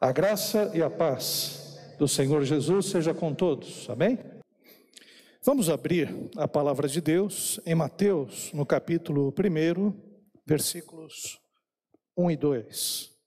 [0.00, 3.90] A graça e a paz do Senhor Jesus seja com todos.
[3.90, 4.16] Amém?
[5.42, 9.92] Vamos abrir a palavra de Deus em Mateus, no capítulo 1,
[10.46, 11.40] versículos
[12.16, 13.18] 1 e 2.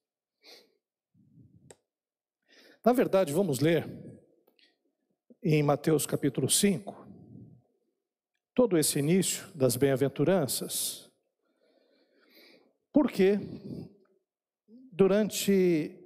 [2.85, 3.85] Na verdade, vamos ler
[5.43, 7.05] em Mateus capítulo 5,
[8.55, 11.11] todo esse início das bem-aventuranças,
[12.93, 13.37] porque
[14.89, 16.00] durante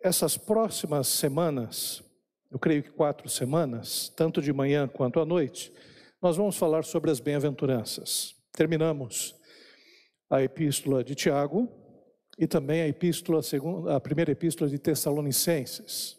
[0.00, 2.02] essas próximas semanas,
[2.50, 5.72] eu creio que quatro semanas, tanto de manhã quanto à noite,
[6.20, 8.34] nós vamos falar sobre as bem-aventuranças.
[8.52, 9.34] Terminamos
[10.30, 11.68] a epístola de Tiago
[12.38, 13.40] e também a epístola,
[13.94, 16.16] a primeira epístola de Tessalonicenses.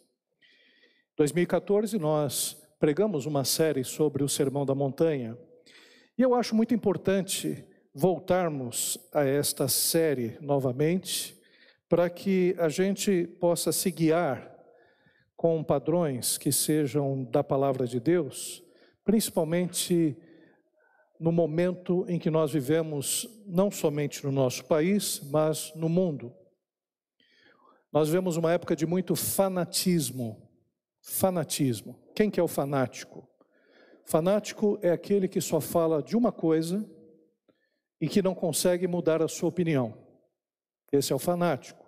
[1.13, 5.37] Em 2014 nós pregamos uma série sobre o Sermão da Montanha
[6.17, 11.38] e eu acho muito importante voltarmos a esta série novamente,
[11.89, 14.55] para que a gente possa se guiar
[15.35, 18.63] com padrões que sejam da palavra de Deus,
[19.03, 20.15] principalmente
[21.19, 26.33] no momento em que nós vivemos, não somente no nosso país, mas no mundo.
[27.91, 30.47] Nós vivemos uma época de muito fanatismo.
[31.01, 31.99] Fanatismo.
[32.15, 33.27] Quem que é o fanático?
[34.05, 36.87] Fanático é aquele que só fala de uma coisa
[37.99, 39.97] e que não consegue mudar a sua opinião.
[40.91, 41.78] Esse é o fanático.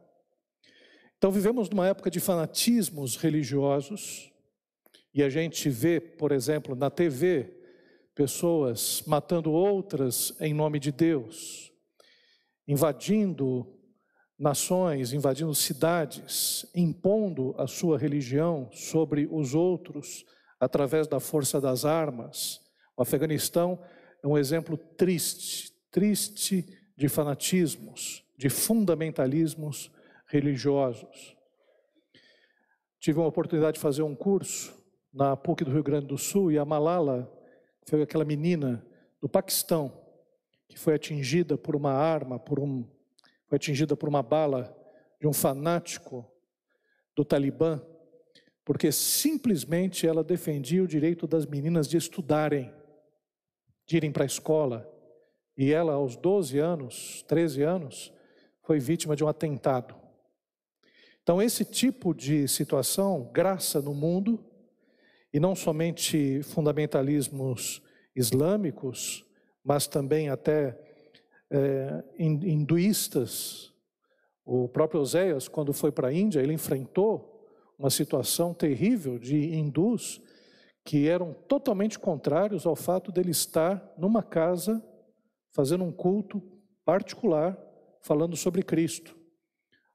[1.22, 4.32] Então, vivemos numa época de fanatismos religiosos,
[5.14, 7.54] e a gente vê, por exemplo, na TV,
[8.16, 11.72] pessoas matando outras em nome de Deus,
[12.68, 13.72] invadindo
[14.36, 20.26] nações, invadindo cidades, impondo a sua religião sobre os outros
[20.60, 22.60] através da força das armas.
[22.98, 23.80] O Afeganistão
[24.24, 26.66] é um exemplo triste, triste
[26.98, 29.92] de fanatismos, de fundamentalismos
[30.32, 31.36] religiosos.
[33.00, 34.74] Tive uma oportunidade de fazer um curso
[35.14, 37.30] na PUC do Rio Grande do Sul e a Malala
[37.86, 38.86] foi aquela menina
[39.20, 40.02] do Paquistão
[40.70, 42.88] que foi atingida por uma arma, por um,
[43.48, 44.74] foi atingida por uma bala
[45.20, 46.26] de um fanático
[47.14, 47.82] do Talibã,
[48.64, 52.74] porque simplesmente ela defendia o direito das meninas de estudarem,
[53.86, 54.90] de irem para a escola,
[55.58, 58.14] e ela, aos 12 anos, 13 anos,
[58.64, 60.01] foi vítima de um atentado.
[61.24, 64.44] Então, esse tipo de situação, graça no mundo,
[65.34, 67.82] e não somente fundamentalismos
[68.16, 69.26] islâmicos,
[69.64, 70.78] mas também até
[71.50, 73.72] é, hinduístas.
[74.44, 80.22] O próprio Oséias, quando foi para a Índia, ele enfrentou uma situação terrível de hindus
[80.84, 84.84] que eram totalmente contrários ao fato dele estar numa casa
[85.52, 86.42] fazendo um culto
[86.84, 87.58] particular
[88.02, 89.16] falando sobre Cristo.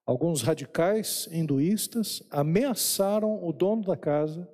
[0.06, 4.48] Alguns radicais hinduístas ameaçaram o dono da casa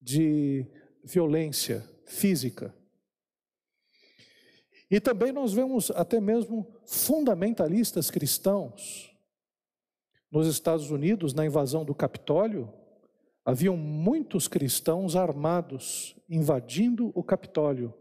[0.00, 0.64] de
[1.02, 2.72] violência física.
[4.88, 9.12] E também nós vemos até mesmo fundamentalistas cristãos.
[10.30, 12.72] Nos Estados Unidos, na invasão do Capitólio,
[13.44, 17.92] haviam muitos cristãos armados invadindo o Capitólio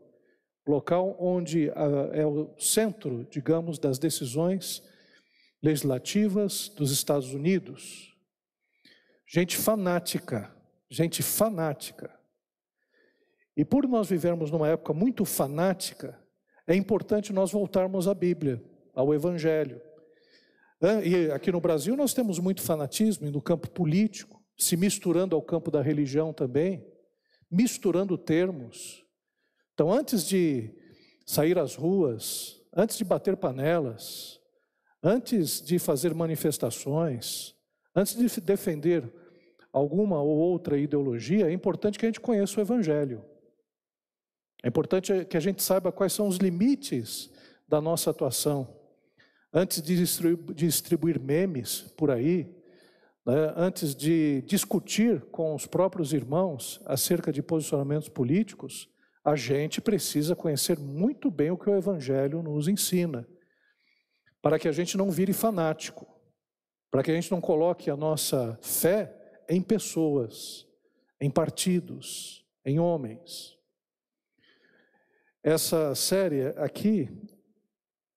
[0.67, 4.83] local onde ah, é o centro, digamos, das decisões
[5.61, 8.15] legislativas dos Estados Unidos.
[9.27, 10.55] Gente fanática,
[10.89, 12.17] gente fanática.
[13.55, 16.17] E por nós vivermos numa época muito fanática,
[16.67, 18.63] é importante nós voltarmos à Bíblia,
[18.93, 19.81] ao Evangelho.
[21.03, 25.71] E aqui no Brasil nós temos muito fanatismo no campo político, se misturando ao campo
[25.71, 26.85] da religião também,
[27.49, 29.03] misturando termos.
[29.73, 30.71] Então, antes de
[31.25, 34.39] sair às ruas, antes de bater panelas,
[35.03, 37.55] antes de fazer manifestações,
[37.95, 39.11] antes de defender
[39.71, 43.23] alguma ou outra ideologia, é importante que a gente conheça o Evangelho.
[44.63, 47.29] É importante que a gente saiba quais são os limites
[47.67, 48.67] da nossa atuação.
[49.53, 49.95] Antes de
[50.55, 52.55] distribuir memes por aí,
[53.25, 58.89] né, antes de discutir com os próprios irmãos acerca de posicionamentos políticos,
[59.23, 63.27] a gente precisa conhecer muito bem o que o Evangelho nos ensina,
[64.47, 66.07] para que a gente não vire fanático,
[66.89, 69.13] para que a gente não coloque a nossa fé
[69.49, 70.65] em pessoas,
[71.19, 73.57] em partidos, em homens.
[75.43, 77.09] Essa série aqui,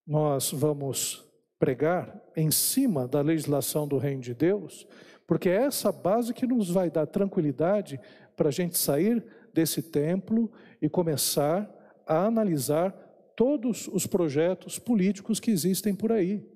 [0.06, 1.28] nós vamos
[1.58, 4.86] pregar em cima da legislação do Reino de Deus,
[5.26, 7.98] porque é essa base que nos vai dar tranquilidade
[8.36, 9.20] para a gente sair
[9.52, 10.48] desse templo
[10.80, 11.68] e começar
[12.06, 12.94] a analisar
[13.40, 16.46] todos os projetos políticos que existem por aí.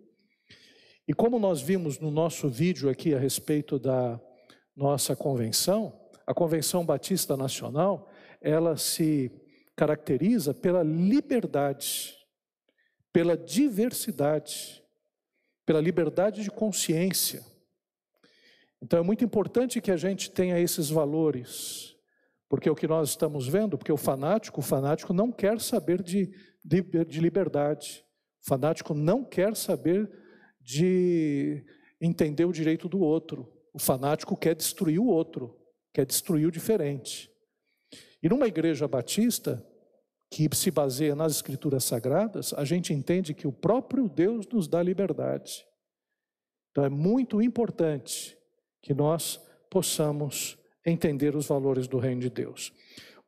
[1.09, 4.21] E como nós vimos no nosso vídeo aqui a respeito da
[4.77, 9.33] nossa convenção, a Convenção Batista Nacional, ela se
[9.75, 12.15] caracteriza pela liberdade,
[13.11, 14.85] pela diversidade,
[15.65, 17.43] pela liberdade de consciência.
[18.83, 21.94] Então é muito importante que a gente tenha esses valores,
[22.55, 26.31] porque o que nós estamos vendo, porque o fanático, o fanático não quer saber de,
[26.65, 28.05] de, de liberdade,
[28.45, 30.09] o fanático não quer saber
[30.61, 31.65] de
[32.01, 35.59] entender o direito do outro, o fanático quer destruir o outro,
[35.93, 37.29] quer destruir o diferente.
[38.23, 39.61] E numa igreja batista,
[40.31, 44.81] que se baseia nas escrituras sagradas, a gente entende que o próprio Deus nos dá
[44.81, 45.67] liberdade.
[46.71, 48.39] Então é muito importante
[48.81, 52.73] que nós possamos entender os valores do reino de Deus.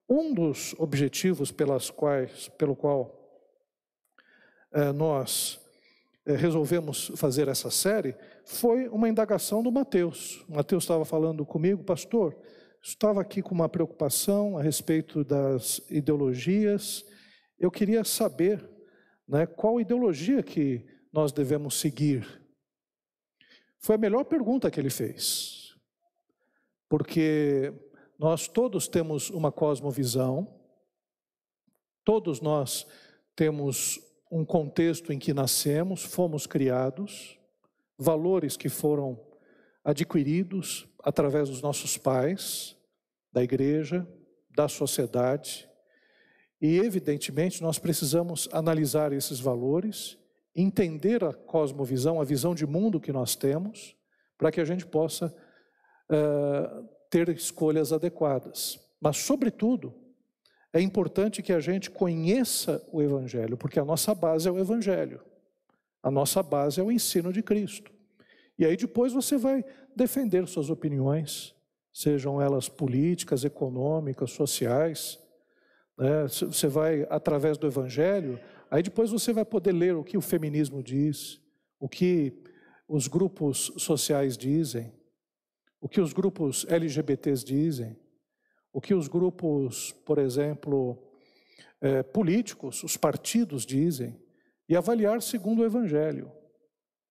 [0.08, 3.16] Um dos objetivos pelas quais, pelo qual
[4.72, 5.58] é, nós
[6.26, 8.14] é, resolvemos fazer essa série
[8.44, 10.44] foi uma indagação do Mateus.
[10.48, 12.36] O Mateus estava falando comigo, pastor,
[12.82, 17.04] estava aqui com uma preocupação a respeito das ideologias.
[17.58, 18.68] Eu queria saber
[19.26, 22.26] né, qual ideologia que nós devemos seguir.
[23.78, 25.65] Foi a melhor pergunta que ele fez,
[26.88, 27.72] porque
[28.18, 30.48] nós todos temos uma cosmovisão,
[32.04, 32.86] todos nós
[33.34, 34.00] temos
[34.30, 37.38] um contexto em que nascemos, fomos criados,
[37.98, 39.20] valores que foram
[39.84, 42.76] adquiridos através dos nossos pais,
[43.32, 44.06] da igreja,
[44.54, 45.68] da sociedade.
[46.60, 50.18] E, evidentemente, nós precisamos analisar esses valores,
[50.54, 53.94] entender a cosmovisão, a visão de mundo que nós temos,
[54.38, 55.34] para que a gente possa
[57.10, 58.78] ter escolhas adequadas.
[59.00, 59.94] Mas, sobretudo,
[60.72, 65.22] é importante que a gente conheça o Evangelho, porque a nossa base é o Evangelho,
[66.02, 67.90] a nossa base é o ensino de Cristo.
[68.58, 69.64] E aí depois você vai
[69.94, 71.54] defender suas opiniões,
[71.92, 75.18] sejam elas políticas, econômicas, sociais.
[75.96, 76.24] Né?
[76.28, 78.38] Você vai, através do Evangelho,
[78.70, 81.40] aí depois você vai poder ler o que o feminismo diz,
[81.80, 82.42] o que
[82.88, 84.92] os grupos sociais dizem,
[85.86, 87.96] o que os grupos LGBTs dizem,
[88.72, 91.00] o que os grupos, por exemplo,
[91.80, 94.20] é, políticos, os partidos dizem,
[94.68, 96.32] e avaliar segundo o Evangelho.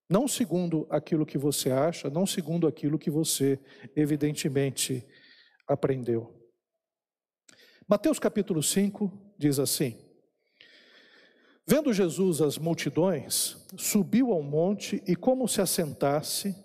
[0.10, 3.58] Não segundo aquilo que você acha, não segundo aquilo que você
[3.96, 5.08] evidentemente
[5.66, 6.36] aprendeu.
[7.88, 9.98] Mateus capítulo 5 diz assim:
[11.66, 16.65] Vendo Jesus as multidões, subiu ao monte e, como se assentasse,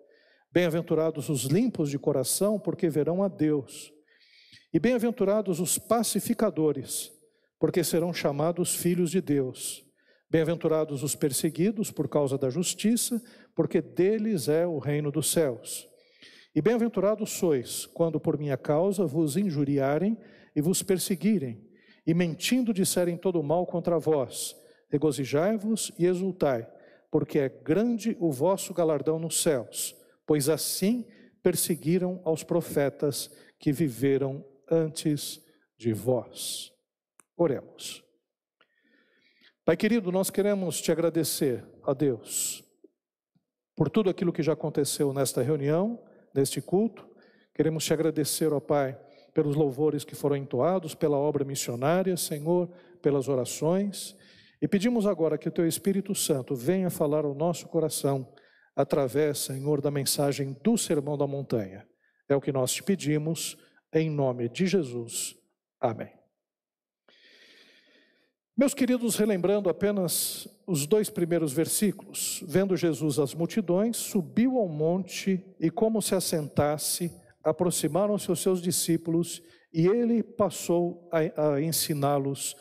[0.53, 3.89] Bem-aventurados os limpos de coração, porque verão a Deus.
[4.73, 7.09] E bem-aventurados os pacificadores,
[7.57, 9.81] porque serão chamados filhos de Deus.
[10.29, 13.23] Bem-aventurados os perseguidos por causa da justiça,
[13.55, 15.87] porque deles é o reino dos céus.
[16.53, 20.17] E bem-aventurados sois, quando por minha causa vos injuriarem
[20.53, 21.65] e vos perseguirem,
[22.05, 24.53] e mentindo disserem todo mal contra vós.
[24.89, 26.67] Regozijai-vos e exultai,
[27.09, 31.07] porque é grande o vosso galardão nos céus, pois assim
[31.41, 35.41] perseguiram aos profetas que viveram antes
[35.77, 36.71] de vós.
[37.35, 38.03] Oremos.
[39.65, 42.63] Pai querido, nós queremos te agradecer a Deus
[43.75, 47.07] por tudo aquilo que já aconteceu nesta reunião, neste culto.
[47.53, 48.97] Queremos te agradecer, ó Pai,
[49.33, 52.69] pelos louvores que foram entoados, pela obra missionária, Senhor,
[53.01, 54.15] pelas orações.
[54.61, 58.27] E pedimos agora que o Teu Espírito Santo venha falar ao nosso coração
[58.81, 61.87] através, Senhor, da mensagem do Sermão da Montanha.
[62.27, 63.57] É o que nós te pedimos,
[63.93, 65.35] em nome de Jesus.
[65.79, 66.11] Amém.
[68.57, 75.43] Meus queridos, relembrando apenas os dois primeiros versículos, vendo Jesus as multidões, subiu ao monte
[75.59, 77.11] e, como se assentasse,
[77.43, 79.41] aproximaram-se os seus discípulos
[79.73, 82.55] e ele passou a, a ensiná-los,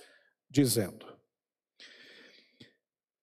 [0.49, 1.07] dizendo: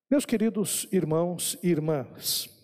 [0.09, 2.56] Meus queridos irmãos e irmãs,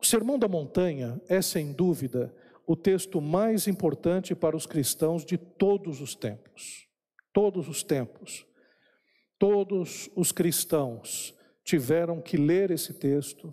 [0.00, 2.34] o Sermão da Montanha é, sem dúvida,
[2.66, 6.88] o texto mais importante para os cristãos de todos os tempos.
[7.32, 8.46] Todos os tempos.
[9.38, 11.34] Todos os cristãos
[11.64, 13.52] tiveram que ler esse texto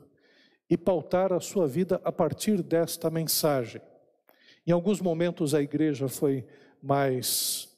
[0.69, 3.81] e pautar a sua vida a partir desta mensagem.
[4.65, 6.45] Em alguns momentos a igreja foi
[6.81, 7.69] mais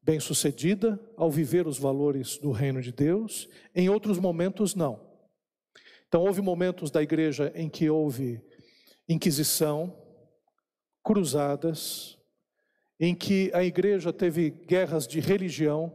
[0.00, 5.05] bem-sucedida ao viver os valores do reino de Deus, em outros momentos não.
[6.08, 8.40] Então houve momentos da igreja em que houve
[9.08, 9.96] inquisição,
[11.02, 12.18] cruzadas,
[12.98, 15.94] em que a igreja teve guerras de religião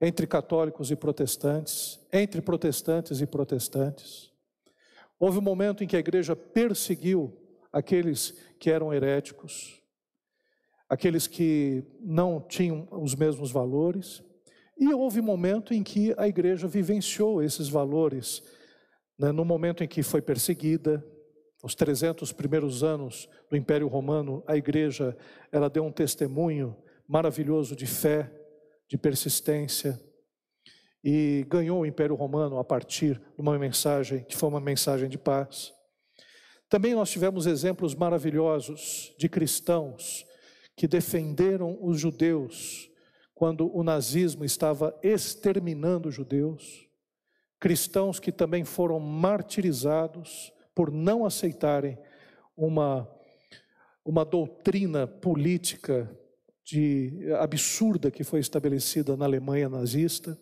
[0.00, 4.32] entre católicos e protestantes, entre protestantes e protestantes.
[5.18, 7.32] Houve um momento em que a igreja perseguiu
[7.72, 9.80] aqueles que eram heréticos,
[10.88, 14.22] aqueles que não tinham os mesmos valores,
[14.78, 18.42] e houve um momento em que a igreja vivenciou esses valores,
[19.18, 21.04] né, no momento em que foi perseguida,
[21.62, 25.16] os 300 primeiros anos do Império Romano, a igreja,
[25.50, 26.76] ela deu um testemunho
[27.08, 28.30] maravilhoso de fé,
[28.88, 29.98] de persistência,
[31.02, 35.18] e ganhou o Império Romano a partir de uma mensagem que foi uma mensagem de
[35.18, 35.72] paz.
[36.68, 40.24] Também nós tivemos exemplos maravilhosos de cristãos
[40.76, 42.90] que defenderam os judeus
[43.34, 46.88] quando o nazismo estava exterminando os judeus,
[47.64, 51.96] cristãos que também foram martirizados por não aceitarem
[52.54, 53.10] uma,
[54.04, 56.14] uma doutrina política
[56.62, 60.38] de, absurda que foi estabelecida na Alemanha nazista.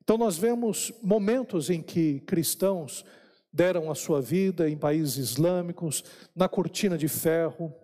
[0.00, 3.04] Então, nós vemos momentos em que cristãos
[3.52, 6.04] deram a sua vida em países islâmicos,
[6.36, 7.74] na cortina de ferro,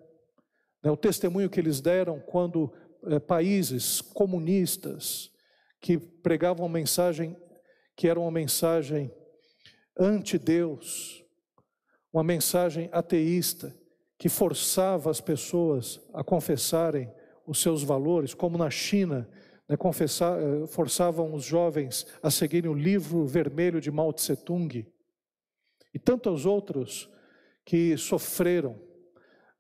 [0.81, 2.73] né, o testemunho que eles deram quando
[3.05, 5.33] é, países comunistas
[5.81, 7.37] que pregavam mensagem
[8.02, 9.14] que era uma mensagem
[9.97, 11.25] anti-Deus,
[12.12, 13.73] uma mensagem ateísta,
[14.18, 17.09] que forçava as pessoas a confessarem
[17.47, 19.30] os seus valores, como na China,
[19.68, 24.85] né, confessar, eh, forçavam os jovens a seguirem o livro vermelho de Mao Tse Tung,
[25.94, 27.09] e tantos outros
[27.64, 28.80] que sofreram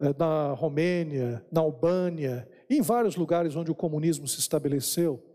[0.00, 5.31] eh, na Romênia, na Albânia, em vários lugares onde o comunismo se estabeleceu.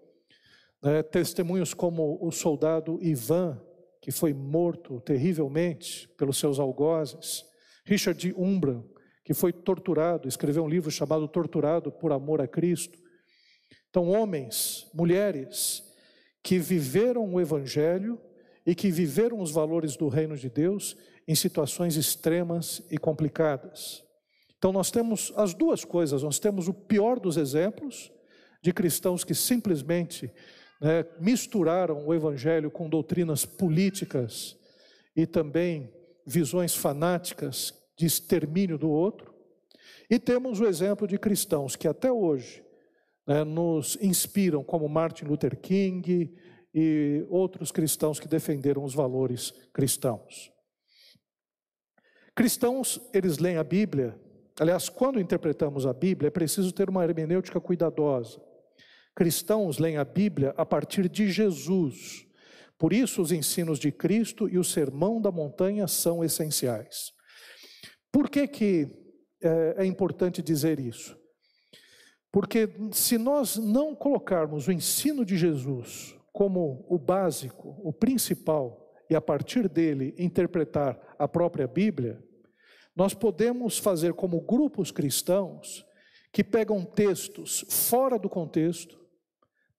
[0.81, 3.61] Né, testemunhos como o soldado Ivan,
[4.01, 7.43] que foi morto terrivelmente pelos seus algozes,
[7.85, 8.83] Richard Umbra,
[9.23, 12.97] que foi torturado, escreveu um livro chamado Torturado por Amor a Cristo.
[13.89, 15.83] Então, homens, mulheres
[16.43, 18.21] que viveram o Evangelho
[18.65, 20.95] e que viveram os valores do reino de Deus
[21.27, 24.03] em situações extremas e complicadas.
[24.57, 28.11] Então, nós temos as duas coisas: nós temos o pior dos exemplos
[28.61, 30.31] de cristãos que simplesmente
[30.81, 34.57] né, misturaram o evangelho com doutrinas políticas
[35.15, 35.91] e também
[36.25, 39.33] visões fanáticas de extermínio do outro.
[40.09, 42.63] E temos o exemplo de cristãos que até hoje
[43.25, 46.33] né, nos inspiram, como Martin Luther King
[46.73, 50.51] e outros cristãos que defenderam os valores cristãos.
[52.35, 54.15] Cristãos, eles leem a Bíblia.
[54.59, 58.39] Aliás, quando interpretamos a Bíblia, é preciso ter uma hermenêutica cuidadosa.
[59.17, 62.27] Cristãos leem a Bíblia a partir de Jesus.
[62.77, 67.11] Por isso, os ensinos de Cristo e o sermão da montanha são essenciais.
[68.11, 68.87] Por que, que
[69.41, 71.17] é, é importante dizer isso?
[72.31, 79.15] Porque se nós não colocarmos o ensino de Jesus como o básico, o principal, e
[79.15, 82.23] a partir dele interpretar a própria Bíblia,
[82.95, 85.83] nós podemos fazer como grupos cristãos
[86.31, 88.96] que pegam textos fora do contexto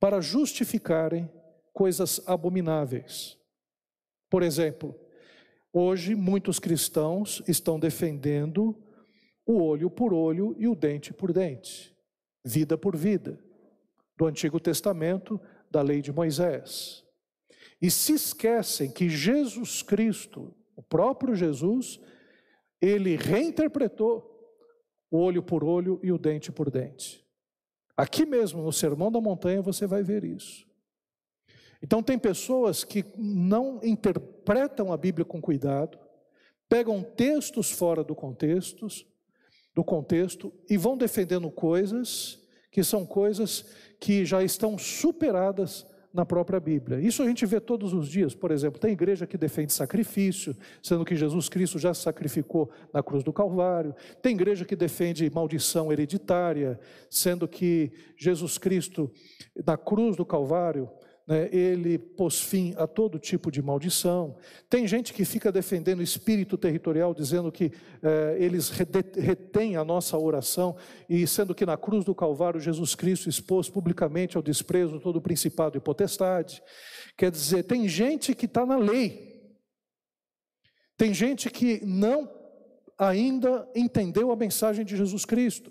[0.00, 1.30] para justificarem
[1.72, 3.38] coisas abomináveis.
[4.30, 4.94] Por exemplo,
[5.72, 8.76] hoje muitos cristãos estão defendendo
[9.46, 11.96] o olho por olho e o dente por dente,
[12.44, 13.38] vida por vida,
[14.16, 15.40] do Antigo Testamento,
[15.70, 17.04] da lei de Moisés.
[17.80, 22.00] E se esquecem que Jesus Cristo, o próprio Jesus,
[22.80, 24.28] ele reinterpretou
[25.10, 27.24] o olho por olho e o dente por dente.
[27.98, 30.64] Aqui mesmo, no Sermão da Montanha, você vai ver isso.
[31.82, 35.98] Então, tem pessoas que não interpretam a Bíblia com cuidado,
[36.68, 38.86] pegam textos fora do contexto,
[39.74, 42.38] do contexto e vão defendendo coisas
[42.70, 43.64] que são coisas
[43.98, 47.00] que já estão superadas na própria Bíblia.
[47.00, 48.34] Isso a gente vê todos os dias.
[48.34, 53.22] Por exemplo, tem igreja que defende sacrifício, sendo que Jesus Cristo já sacrificou na cruz
[53.22, 53.94] do Calvário.
[54.22, 56.78] Tem igreja que defende maldição hereditária,
[57.10, 59.10] sendo que Jesus Cristo,
[59.66, 60.88] na cruz do Calvário,
[61.28, 64.34] né, ele pôs fim a todo tipo de maldição.
[64.70, 67.70] Tem gente que fica defendendo o espírito territorial, dizendo que
[68.02, 70.74] eh, eles retêm a nossa oração,
[71.06, 75.20] e sendo que na cruz do Calvário Jesus Cristo expôs publicamente ao desprezo todo o
[75.20, 76.62] principado e potestade.
[77.14, 79.28] Quer dizer, tem gente que está na lei,
[80.96, 82.28] Tem gente que não
[82.98, 85.70] ainda entendeu a mensagem de Jesus Cristo.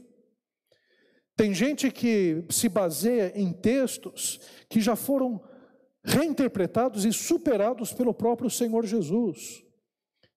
[1.37, 5.39] Tem gente que se baseia em textos que já foram
[6.07, 9.61] reinterpretados e superados pelo próprio Senhor Jesus.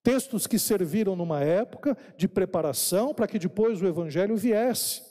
[0.02, 5.02] Textos que serviram numa época de preparação para que depois o Evangelho viesse.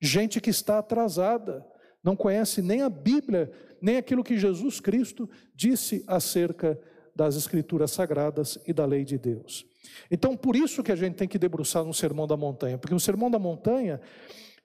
[0.00, 1.64] Gente que está atrasada,
[2.02, 6.78] não conhece nem a Bíblia, nem aquilo que Jesus Cristo disse acerca
[7.14, 9.64] das Escrituras Sagradas e da lei de Deus.
[10.10, 13.00] Então, por isso que a gente tem que debruçar no Sermão da Montanha, porque o
[13.00, 14.00] Sermão da Montanha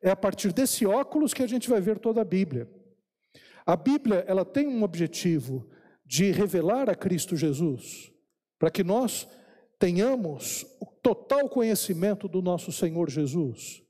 [0.02, 2.68] é a partir desse óculos que a gente vai ver toda a Bíblia.
[3.66, 5.70] A Bíblia, ela tem um objetivo
[6.06, 8.12] de revelar a Cristo Jesus,
[8.58, 9.28] para que nós
[9.78, 13.82] tenhamos o total conhecimento do nosso Senhor Jesus.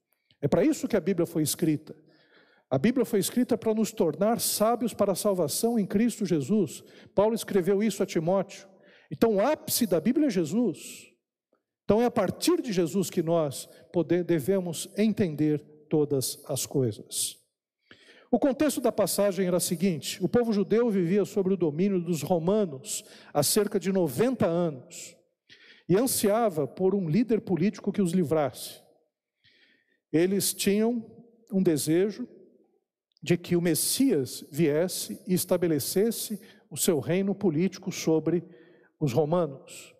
[0.41, 1.95] É para isso que a Bíblia foi escrita.
[2.69, 6.83] A Bíblia foi escrita para nos tornar sábios para a salvação em Cristo Jesus.
[7.15, 8.67] Paulo escreveu isso a Timóteo.
[9.11, 11.07] Então, o ápice da Bíblia é Jesus.
[11.83, 15.59] Então, é a partir de Jesus que nós poder, devemos entender
[15.89, 17.39] todas as coisas.
[18.31, 22.21] O contexto da passagem era o seguinte: o povo judeu vivia sob o domínio dos
[22.21, 25.15] romanos há cerca de 90 anos
[25.87, 28.81] e ansiava por um líder político que os livrasse.
[30.13, 31.03] Eles tinham
[31.51, 32.27] um desejo
[33.21, 38.43] de que o Messias viesse e estabelecesse o seu reino político sobre
[38.99, 39.95] os romanos.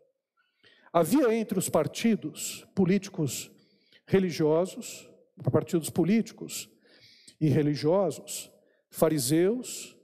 [0.94, 3.52] Havia entre os partidos políticos
[4.06, 5.10] religiosos,
[5.52, 6.70] partidos políticos
[7.40, 8.52] e religiosos,
[8.90, 9.96] fariseus,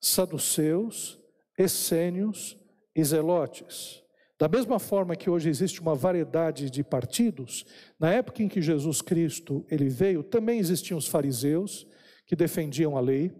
[0.00, 1.20] saduceus,
[1.58, 2.56] essênios
[2.94, 4.02] e zelotes.
[4.38, 7.64] Da mesma forma que hoje existe uma variedade de partidos,
[7.98, 11.86] na época em que Jesus Cristo ele veio, também existiam os fariseus,
[12.26, 13.32] que defendiam a lei,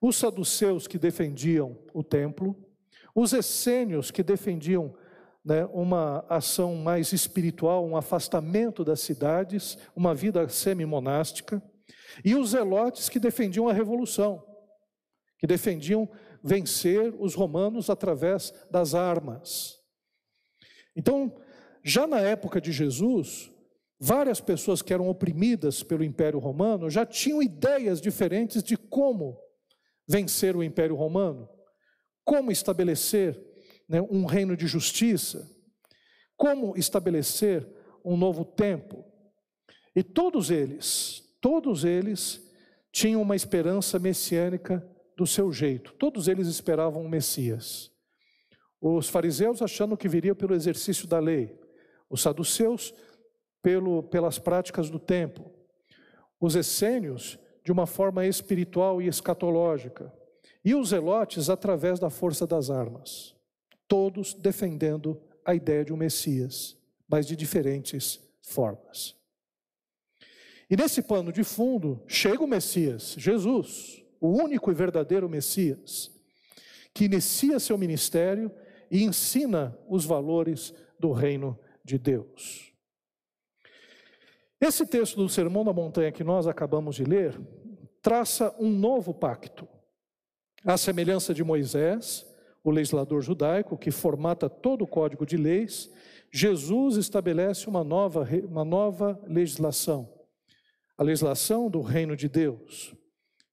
[0.00, 2.56] os saduceus que defendiam o templo,
[3.14, 4.94] os essênios que defendiam
[5.44, 11.62] né, uma ação mais espiritual, um afastamento das cidades, uma vida semi-monástica,
[12.24, 14.44] e os zelotes que defendiam a revolução,
[15.38, 16.08] que defendiam
[16.42, 19.78] vencer os romanos através das armas.
[20.94, 21.34] Então,
[21.82, 23.50] já na época de Jesus,
[24.06, 29.40] Várias pessoas que eram oprimidas pelo Império Romano já tinham ideias diferentes de como
[30.06, 31.48] vencer o Império Romano,
[32.22, 33.42] como estabelecer
[33.88, 35.50] né, um reino de justiça,
[36.36, 37.66] como estabelecer
[38.04, 39.04] um novo tempo.
[39.96, 42.42] E todos eles, todos eles
[42.90, 44.82] tinham uma esperança messiânica
[45.14, 47.92] do seu jeito, todos eles esperavam um Messias.
[48.80, 51.54] Os fariseus achando que viria pelo exercício da lei,
[52.08, 52.94] os saduceus
[53.60, 55.52] pelo, pelas práticas do tempo.
[56.40, 60.10] Os essênios, de uma forma espiritual e escatológica.
[60.64, 63.36] E os zelotes, através da força das armas.
[63.86, 66.74] Todos defendendo a ideia de um Messias,
[67.06, 69.22] mas de diferentes formas.
[70.70, 76.10] E nesse pano de fundo, chega o Messias, Jesus, o único e verdadeiro Messias,
[76.92, 78.50] que inicia seu ministério
[78.90, 82.72] e ensina os valores do reino de Deus.
[84.60, 87.38] Esse texto do Sermão da Montanha que nós acabamos de ler
[88.00, 89.68] traça um novo pacto.
[90.64, 92.26] À semelhança de Moisés,
[92.62, 95.90] o legislador judaico que formata todo o código de leis,
[96.32, 100.08] Jesus estabelece uma nova, uma nova legislação,
[100.96, 102.94] a legislação do reino de Deus.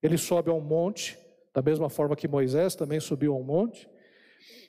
[0.02, 1.18] Ele sobe ao monte,
[1.54, 3.88] da mesma forma que Moisés também subiu ao monte,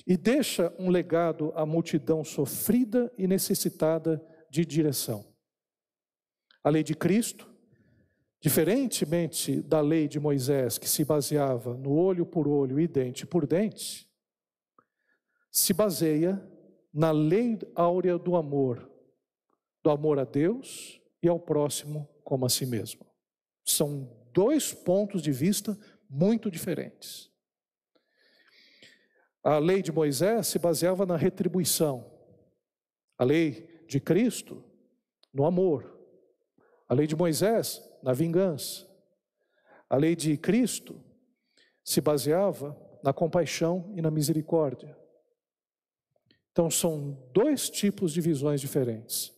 [0.05, 5.25] e deixa um legado à multidão sofrida e necessitada de direção.
[6.63, 7.49] A lei de Cristo,
[8.41, 13.47] diferentemente da lei de Moisés, que se baseava no olho por olho e dente por
[13.47, 14.07] dente,
[15.51, 16.41] se baseia
[16.93, 18.91] na lei áurea do amor,
[19.81, 23.05] do amor a Deus e ao próximo como a si mesmo.
[23.65, 25.77] São dois pontos de vista
[26.09, 27.31] muito diferentes.
[29.43, 32.09] A lei de Moisés se baseava na retribuição,
[33.17, 34.63] a lei de Cristo
[35.33, 35.99] no amor,
[36.87, 38.87] a lei de Moisés, na vingança.
[39.89, 41.03] A lei de Cristo
[41.83, 44.97] se baseava na compaixão e na misericórdia.
[46.51, 49.33] Então, são dois tipos de visões diferentes.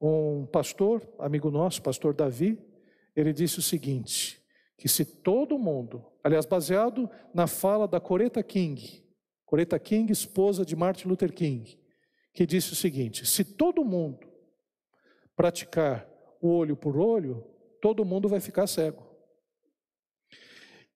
[0.00, 2.58] Um pastor, amigo nosso, pastor Davi,
[3.14, 4.40] ele disse o seguinte:
[4.76, 9.04] que se todo mundo, aliás, baseado na fala da Coretta King,
[9.44, 11.78] Coretta King, esposa de Martin Luther King,
[12.32, 14.26] que disse o seguinte: se todo mundo
[15.36, 16.08] praticar
[16.40, 17.44] o olho por olho,
[17.80, 19.06] todo mundo vai ficar cego.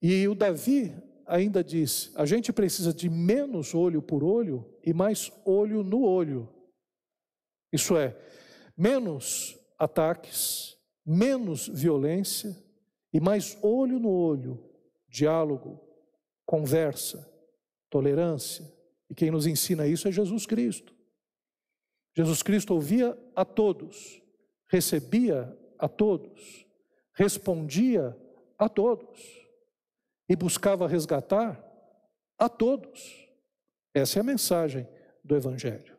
[0.00, 0.94] E o Davi
[1.26, 6.48] ainda diz: a gente precisa de menos olho por olho e mais olho no olho
[7.72, 8.16] Isso é,
[8.76, 12.56] menos ataques, menos violência
[13.12, 14.62] e mais olho no olho,
[15.08, 15.80] diálogo,
[16.44, 17.30] conversa,
[17.88, 18.64] tolerância.
[19.08, 20.94] E quem nos ensina isso é Jesus Cristo.
[22.16, 24.22] Jesus Cristo ouvia a todos,
[24.68, 26.66] recebia a todos,
[27.14, 28.16] respondia
[28.58, 29.20] a todos
[30.28, 31.62] e buscava resgatar
[32.38, 33.28] a todos.
[33.92, 34.88] Essa é a mensagem
[35.22, 35.93] do Evangelho.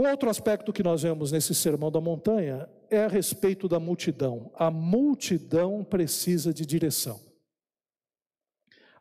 [0.00, 4.50] Um outro aspecto que nós vemos nesse sermão da montanha é a respeito da multidão.
[4.54, 7.20] A multidão precisa de direção.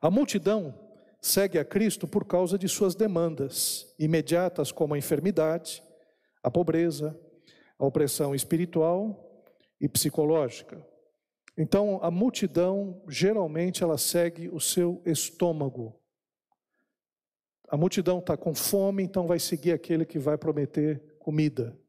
[0.01, 0.77] A multidão
[1.21, 5.81] segue a Cristo por causa de suas demandas imediatas, como a enfermidade,
[6.43, 7.17] a pobreza,
[7.77, 9.41] a opressão espiritual
[9.79, 10.85] e psicológica.
[11.57, 15.97] Então, a multidão, geralmente, ela segue o seu estômago.
[17.69, 21.79] A multidão está com fome, então vai seguir aquele que vai prometer comida.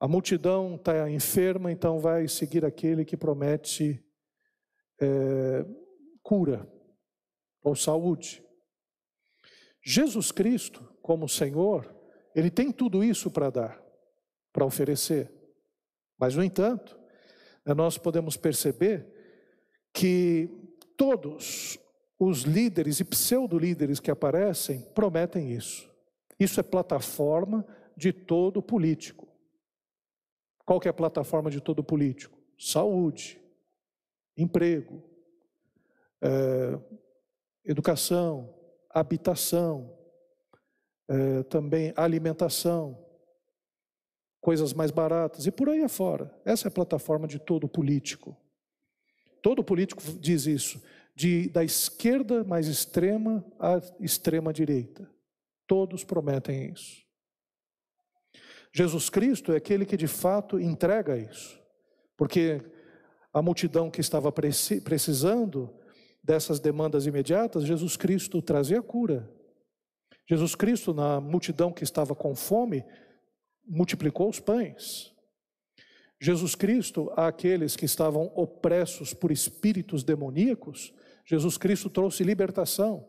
[0.00, 4.04] A multidão está enferma, então vai seguir aquele que promete
[5.00, 5.64] é,
[6.22, 6.68] cura
[7.62, 8.44] ou saúde.
[9.80, 11.94] Jesus Cristo, como Senhor,
[12.34, 13.82] ele tem tudo isso para dar,
[14.52, 15.32] para oferecer.
[16.18, 16.98] Mas, no entanto,
[17.64, 19.06] né, nós podemos perceber
[19.92, 20.50] que
[20.96, 21.78] todos
[22.18, 25.88] os líderes e pseudo-líderes que aparecem prometem isso.
[26.38, 27.64] Isso é plataforma
[27.96, 29.28] de todo político.
[30.64, 32.38] Qual que é a plataforma de todo político?
[32.58, 33.40] Saúde,
[34.36, 35.02] emprego,
[36.20, 36.78] é,
[37.64, 38.54] educação,
[38.90, 39.96] habitação,
[41.08, 43.04] é, também alimentação,
[44.40, 46.34] coisas mais baratas e por aí afora.
[46.44, 48.36] Essa é a plataforma de todo político.
[49.42, 50.82] Todo político diz isso,
[51.18, 55.10] de, da esquerda mais extrema à extrema direita.
[55.66, 57.02] Todos prometem isso.
[58.72, 61.60] Jesus Cristo é aquele que de fato entrega isso,
[62.16, 62.62] porque
[63.32, 65.74] a multidão que estava precisando
[66.22, 69.28] dessas demandas imediatas, Jesus Cristo trazia cura.
[70.24, 72.84] Jesus Cristo, na multidão que estava com fome,
[73.66, 75.12] multiplicou os pães.
[76.20, 80.94] Jesus Cristo, àqueles que estavam opressos por espíritos demoníacos,
[81.28, 83.06] Jesus Cristo trouxe libertação.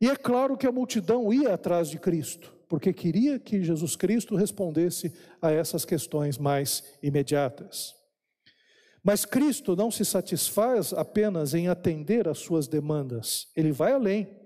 [0.00, 4.34] E é claro que a multidão ia atrás de Cristo, porque queria que Jesus Cristo
[4.34, 7.94] respondesse a essas questões mais imediatas.
[9.04, 14.42] Mas Cristo não se satisfaz apenas em atender às suas demandas, ele vai além.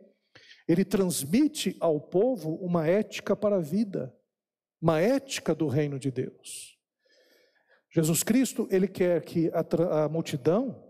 [0.69, 4.15] Ele transmite ao povo uma ética para a vida,
[4.83, 6.77] uma ética do reino de Deus.
[7.91, 10.88] Jesus Cristo, ele quer que a, a multidão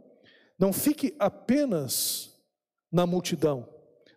[0.59, 2.35] não fique apenas
[2.91, 3.69] na multidão,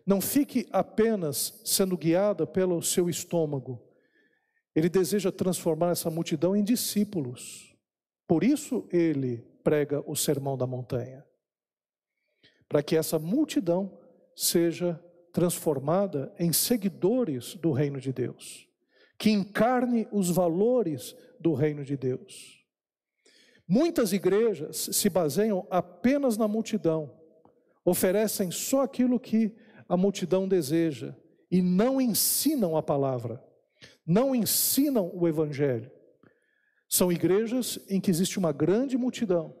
[0.04, 3.80] não fique apenas sendo guiada pelo seu estômago.
[4.74, 7.76] Ele deseja transformar essa multidão em discípulos.
[8.26, 11.24] Por isso ele prega o sermão da montanha.
[12.68, 13.98] Para que essa multidão
[14.34, 15.00] seja
[15.32, 18.68] transformada em seguidores do reino de Deus,
[19.18, 22.61] que encarne os valores do reino de Deus.
[23.66, 27.12] Muitas igrejas se baseiam apenas na multidão,
[27.84, 29.54] oferecem só aquilo que
[29.88, 31.14] a multidão deseja
[31.50, 33.42] e não ensinam a palavra,
[34.06, 35.90] não ensinam o evangelho.
[36.88, 39.54] São igrejas em que existe uma grande multidão.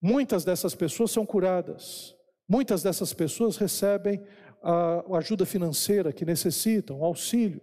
[0.00, 2.14] Muitas dessas pessoas são curadas,
[2.48, 4.22] muitas dessas pessoas recebem
[4.62, 7.60] a ajuda financeira que necessitam, auxílio.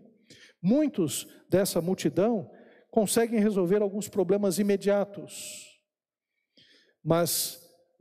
[0.62, 2.50] Muitos dessa multidão
[2.96, 5.82] conseguem resolver alguns problemas imediatos,
[7.04, 7.60] mas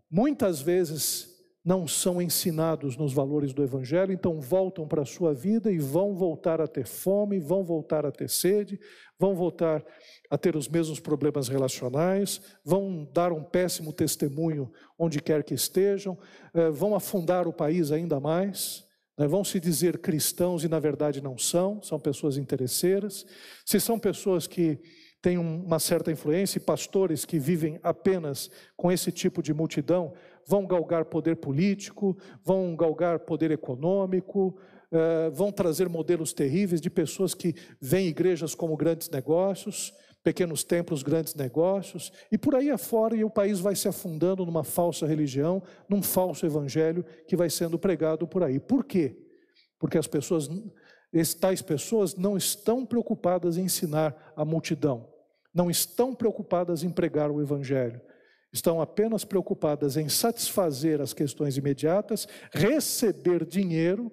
[0.09, 5.73] muitas vezes não são ensinados nos valores do Evangelho, então voltam para a sua vida
[5.73, 8.79] e vão voltar a ter fome, vão voltar a ter sede,
[9.19, 9.85] vão voltar
[10.31, 16.17] a ter os mesmos problemas relacionais, vão dar um péssimo testemunho onde quer que estejam,
[16.55, 18.85] eh, vão afundar o país ainda mais.
[19.17, 23.25] Né, vão se dizer cristãos e na verdade não são, são pessoas interesseiras.
[23.65, 24.79] Se são pessoas que
[25.23, 30.13] têm uma certa influência e pastores que vivem apenas com esse tipo de multidão,
[30.47, 34.59] vão galgar poder político, vão galgar poder econômico,
[34.93, 41.03] eh, vão trazer modelos terríveis de pessoas que veem igrejas como grandes negócios, pequenos templos,
[41.03, 45.63] grandes negócios, e por aí afora, e o país vai se afundando numa falsa religião,
[45.87, 48.59] num falso evangelho que vai sendo pregado por aí.
[48.59, 49.19] Por quê?
[49.79, 50.49] Porque as pessoas,
[51.39, 55.13] tais pessoas não estão preocupadas em ensinar a multidão,
[55.53, 58.01] não estão preocupadas em pregar o evangelho,
[58.51, 64.11] estão apenas preocupadas em satisfazer as questões imediatas, receber dinheiro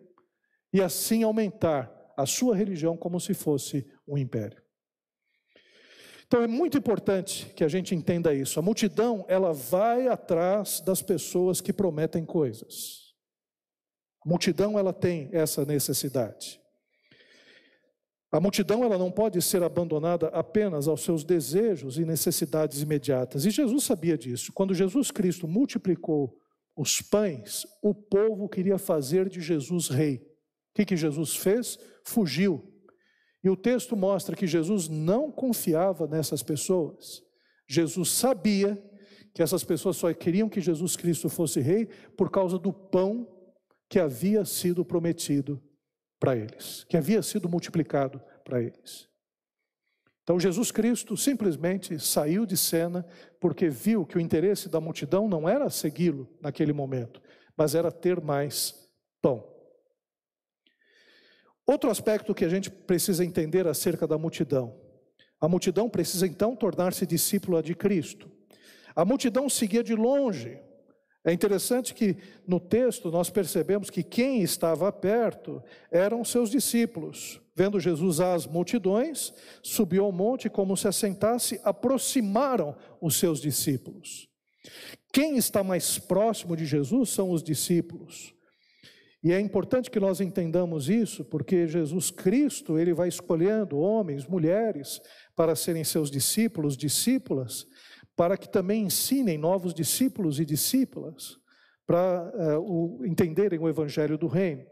[0.73, 4.60] e assim aumentar a sua religião como se fosse um império.
[6.31, 8.57] Então é muito importante que a gente entenda isso.
[8.57, 13.13] A multidão, ela vai atrás das pessoas que prometem coisas.
[14.25, 16.57] A multidão, ela tem essa necessidade.
[18.31, 23.43] A multidão, ela não pode ser abandonada apenas aos seus desejos e necessidades imediatas.
[23.43, 24.53] E Jesus sabia disso.
[24.53, 26.39] Quando Jesus Cristo multiplicou
[26.77, 30.15] os pães, o povo queria fazer de Jesus rei.
[30.15, 31.77] O que, que Jesus fez?
[32.05, 32.70] Fugiu.
[33.43, 37.23] E o texto mostra que Jesus não confiava nessas pessoas.
[37.67, 38.81] Jesus sabia
[39.33, 43.27] que essas pessoas só queriam que Jesus Cristo fosse rei por causa do pão
[43.89, 45.61] que havia sido prometido
[46.19, 49.09] para eles, que havia sido multiplicado para eles.
[50.23, 53.05] Então Jesus Cristo simplesmente saiu de cena
[53.39, 57.21] porque viu que o interesse da multidão não era segui-lo naquele momento,
[57.57, 58.89] mas era ter mais
[59.21, 59.50] pão.
[61.65, 64.75] Outro aspecto que a gente precisa entender acerca da multidão.
[65.39, 68.29] A multidão precisa então tornar-se discípula de Cristo.
[68.95, 70.59] A multidão seguia de longe.
[71.23, 77.39] É interessante que no texto nós percebemos que quem estava perto eram seus discípulos.
[77.55, 84.27] Vendo Jesus as multidões, subiu ao monte como se assentasse, aproximaram os seus discípulos.
[85.13, 88.33] Quem está mais próximo de Jesus são os discípulos.
[89.23, 94.99] E é importante que nós entendamos isso, porque Jesus Cristo, ele vai escolhendo homens, mulheres,
[95.35, 97.67] para serem seus discípulos, discípulas,
[98.15, 101.37] para que também ensinem novos discípulos e discípulas
[101.85, 104.65] para uh, entenderem o evangelho do reino.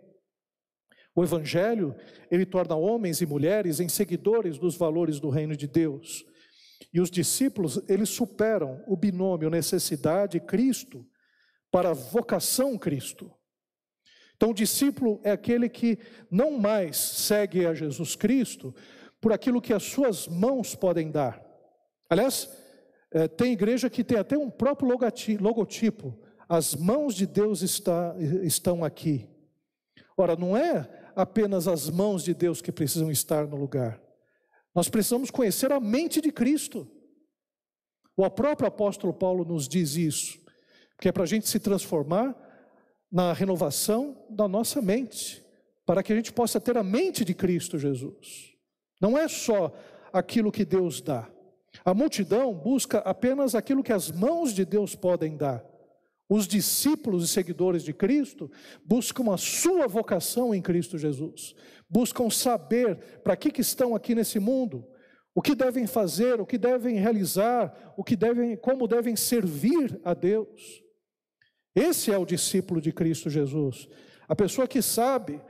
[1.15, 1.95] O evangelho,
[2.31, 6.23] ele torna homens e mulheres em seguidores dos valores do reino de Deus.
[6.93, 11.05] E os discípulos, eles superam o binômio necessidade Cristo
[11.71, 13.31] para vocação Cristo.
[14.39, 15.99] Então, o discípulo é aquele que
[16.31, 18.73] não mais segue a Jesus Cristo
[19.19, 21.45] por aquilo que as suas mãos podem dar.
[22.09, 22.49] Aliás,
[23.11, 24.87] é, tem igreja que tem até um próprio
[25.41, 26.17] logotipo.
[26.47, 29.27] As mãos de Deus está, estão aqui.
[30.15, 34.01] Ora, não é apenas as mãos de Deus que precisam estar no lugar.
[34.73, 36.89] Nós precisamos conhecer a mente de Cristo.
[38.15, 40.39] O próprio apóstolo Paulo nos diz isso,
[40.97, 42.48] que é para a gente se transformar
[43.11, 45.43] na renovação da nossa mente,
[45.85, 48.53] para que a gente possa ter a mente de Cristo Jesus.
[49.01, 49.73] Não é só
[50.13, 51.27] aquilo que Deus dá.
[51.83, 55.65] A multidão busca apenas aquilo que as mãos de Deus podem dar.
[56.27, 58.51] Os discípulos e seguidores de Cristo
[58.85, 61.55] buscam a sua vocação em Cristo Jesus.
[61.89, 64.85] Buscam saber para que, que estão aqui nesse mundo,
[65.33, 70.13] o que devem fazer, o que devem realizar, o que devem, como devem servir a
[70.13, 70.83] Deus.
[71.79, 73.87] Esse é o discípulo de Cristo Jesus.
[74.27, 75.41] A pessoa que sabe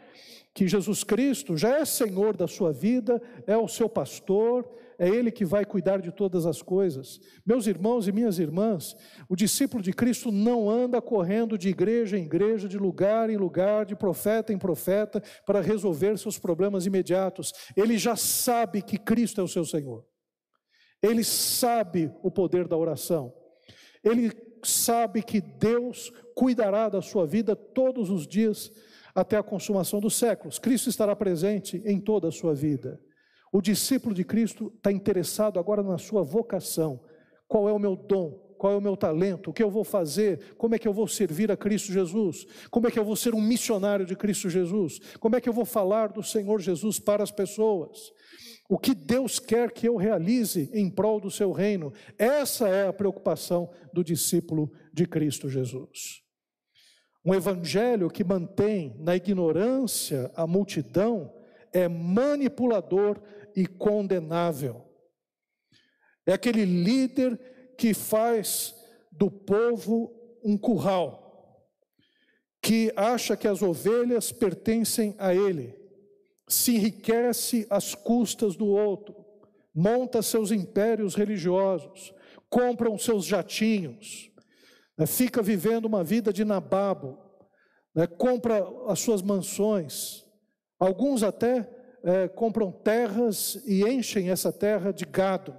[0.53, 5.31] que Jesus Cristo já é Senhor da sua vida, é o seu pastor, é Ele
[5.31, 7.19] que vai cuidar de todas as coisas.
[7.43, 8.95] Meus irmãos e minhas irmãs,
[9.27, 13.83] o discípulo de Cristo não anda correndo de igreja em igreja, de lugar em lugar,
[13.83, 17.53] de profeta em profeta, para resolver seus problemas imediatos.
[17.75, 20.05] Ele já sabe que Cristo é o seu Senhor.
[21.01, 23.33] Ele sabe o poder da oração.
[24.03, 24.31] Ele
[24.63, 28.71] sabe que Deus cuidará da sua vida todos os dias
[29.13, 30.59] até a consumação dos séculos.
[30.59, 32.99] Cristo estará presente em toda a sua vida.
[33.51, 36.99] O discípulo de Cristo está interessado agora na sua vocação.
[37.47, 38.49] Qual é o meu dom?
[38.59, 39.49] Qual é o meu talento?
[39.49, 40.53] O que eu vou fazer?
[40.57, 42.45] Como é que eu vou servir a Cristo Jesus?
[42.69, 44.99] Como é que eu vou ser um missionário de Cristo Jesus?
[45.19, 48.11] Como é que eu vou falar do Senhor Jesus para as pessoas?
[48.69, 51.91] O que Deus quer que eu realize em prol do seu reino.
[52.19, 56.21] Essa é a preocupação do discípulo de Cristo Jesus.
[57.25, 61.33] Um evangelho que mantém na ignorância a multidão
[61.73, 63.19] é manipulador
[63.55, 64.85] e condenável.
[66.23, 68.75] É aquele líder que faz
[69.11, 71.65] do povo um curral,
[72.61, 75.78] que acha que as ovelhas pertencem a ele
[76.49, 79.15] se enriquece às custas do outro,
[79.73, 82.11] monta seus impérios religiosos,
[82.49, 84.31] compram seus jatinhos,
[84.97, 87.19] né, fica vivendo uma vida de nababo,
[87.93, 90.25] né, compra as suas mansões,
[90.79, 91.69] alguns até
[92.03, 95.55] é, compram terras e enchem essa terra de gado,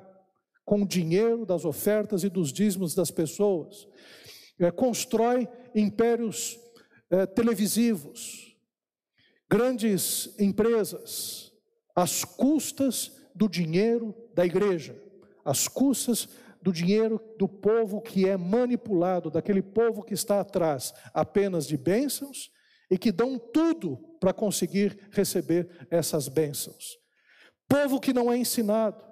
[0.65, 3.87] com o dinheiro das ofertas e dos dízimos das pessoas,
[4.59, 6.59] é, constrói impérios
[7.11, 8.50] é, televisivos,
[9.51, 11.53] grandes empresas,
[11.95, 14.97] às custas do dinheiro da igreja,
[15.45, 16.29] às custas
[16.63, 22.53] do dinheiro do povo que é manipulado, daquele povo que está atrás apenas de bênçãos
[22.89, 26.99] e que dão tudo para conseguir receber essas bênçãos.
[27.69, 29.05] Povo que não é ensinado,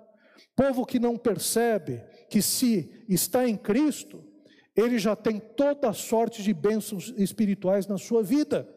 [0.55, 4.25] povo que não percebe que se está em Cristo,
[4.77, 8.69] ele já tem toda a sorte de bênçãos espirituais na sua vida.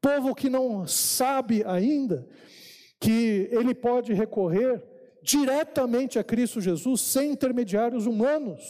[0.00, 2.28] Povo que não sabe ainda
[3.00, 4.82] que ele pode recorrer
[5.22, 8.62] diretamente a Cristo Jesus sem intermediários humanos.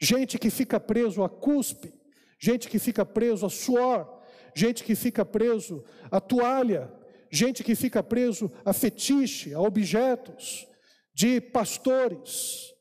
[0.00, 1.92] Gente que fica preso a cuspe,
[2.38, 4.22] gente que fica preso a suor,
[4.54, 6.92] gente que fica preso a toalha,
[7.30, 10.66] gente que fica preso a fetiche, a objetos,
[11.14, 12.74] de pastores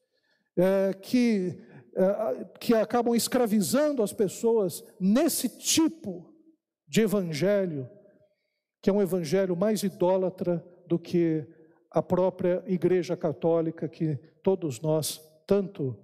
[0.58, 1.60] é, que,
[1.96, 6.33] é, que acabam escravizando as pessoas nesse tipo
[6.94, 7.90] de evangelho,
[8.80, 11.44] que é um evangelho mais idólatra do que
[11.90, 15.98] a própria Igreja Católica que todos nós tanto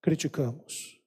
[0.00, 1.00] criticamos.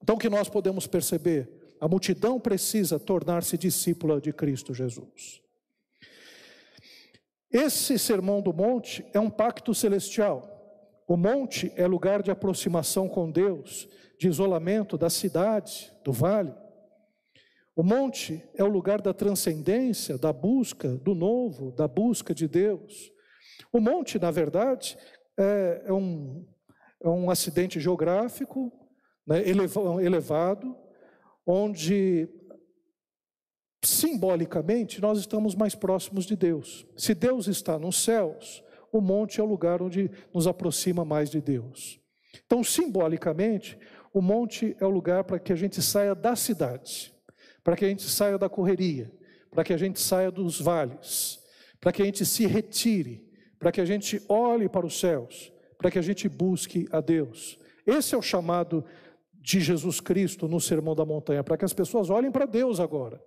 [0.00, 1.74] Então, o que nós podemos perceber?
[1.80, 5.42] A multidão precisa tornar-se discípula de Cristo Jesus.
[7.50, 11.02] Esse sermão do monte é um pacto celestial.
[11.08, 13.88] O monte é lugar de aproximação com Deus,
[14.20, 16.61] de isolamento da cidade, do vale.
[17.74, 23.10] O monte é o lugar da transcendência, da busca do novo, da busca de Deus.
[23.72, 24.98] O monte, na verdade,
[25.38, 26.46] é, é um,
[27.02, 28.70] é um acidente geográfico
[29.26, 30.76] né, elevado,
[31.46, 32.28] onde
[33.82, 36.86] simbolicamente nós estamos mais próximos de Deus.
[36.94, 41.40] Se Deus está nos céus, o monte é o lugar onde nos aproxima mais de
[41.40, 41.98] Deus.
[42.44, 43.78] Então, simbolicamente,
[44.12, 47.12] o monte é o lugar para que a gente saia da cidade
[47.62, 49.10] para que a gente saia da correria,
[49.50, 51.40] para que a gente saia dos vales,
[51.80, 55.90] para que a gente se retire, para que a gente olhe para os céus, para
[55.90, 57.58] que a gente busque a Deus.
[57.86, 58.84] Esse é o chamado
[59.34, 63.20] de Jesus Cristo no Sermão da Montanha, para que as pessoas olhem para Deus agora,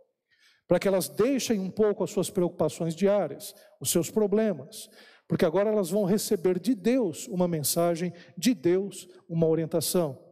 [0.67, 4.89] para que elas deixem um pouco as suas preocupações diárias, os seus problemas,
[5.27, 10.24] porque agora elas vão receber de Deus uma mensagem, de Deus uma orientação.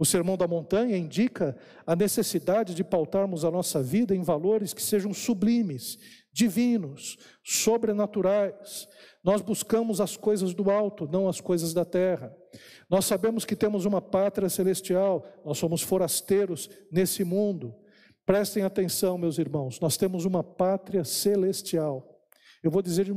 [0.00, 1.54] O Sermão da Montanha indica
[1.86, 5.98] a necessidade de pautarmos a nossa vida em valores que sejam sublimes,
[6.32, 8.88] divinos, sobrenaturais.
[9.22, 12.34] Nós buscamos as coisas do alto, não as coisas da terra.
[12.88, 17.74] Nós sabemos que temos uma pátria celestial, nós somos forasteiros nesse mundo.
[18.24, 22.24] Prestem atenção, meus irmãos, nós temos uma pátria celestial.
[22.62, 23.12] Eu vou dizer de,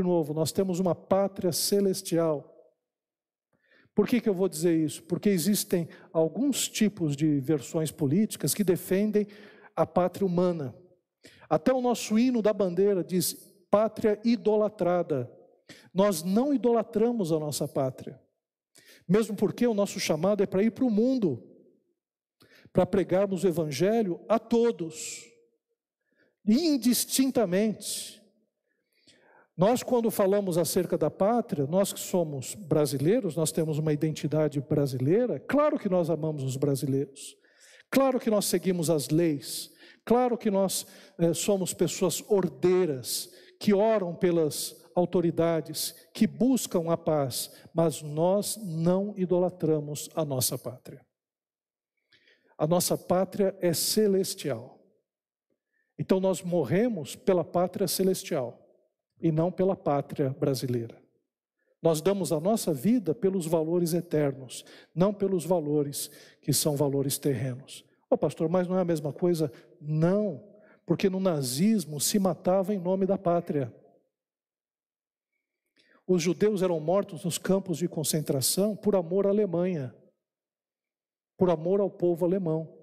[0.00, 2.57] novo: nós temos uma pátria celestial.
[3.98, 5.02] Por que, que eu vou dizer isso?
[5.02, 9.26] Porque existem alguns tipos de versões políticas que defendem
[9.74, 10.72] a pátria humana.
[11.50, 13.34] Até o nosso hino da bandeira diz
[13.68, 15.28] pátria idolatrada.
[15.92, 18.22] Nós não idolatramos a nossa pátria,
[19.08, 21.42] mesmo porque o nosso chamado é para ir para o mundo,
[22.72, 25.28] para pregarmos o evangelho a todos,
[26.46, 28.17] indistintamente.
[29.58, 35.40] Nós, quando falamos acerca da pátria, nós que somos brasileiros, nós temos uma identidade brasileira,
[35.40, 37.36] claro que nós amamos os brasileiros,
[37.90, 39.68] claro que nós seguimos as leis,
[40.04, 40.86] claro que nós
[41.18, 49.12] eh, somos pessoas ordeiras, que oram pelas autoridades, que buscam a paz, mas nós não
[49.16, 51.04] idolatramos a nossa pátria.
[52.56, 54.78] A nossa pátria é celestial.
[55.98, 58.67] Então nós morremos pela pátria celestial
[59.20, 61.00] e não pela pátria brasileira.
[61.80, 67.84] Nós damos a nossa vida pelos valores eternos, não pelos valores que são valores terrenos.
[68.10, 69.52] Ô oh, pastor, mas não é a mesma coisa?
[69.80, 70.42] Não,
[70.84, 73.72] porque no nazismo se matava em nome da pátria.
[76.06, 79.94] Os judeus eram mortos nos campos de concentração por amor à Alemanha,
[81.36, 82.74] por amor ao povo alemão.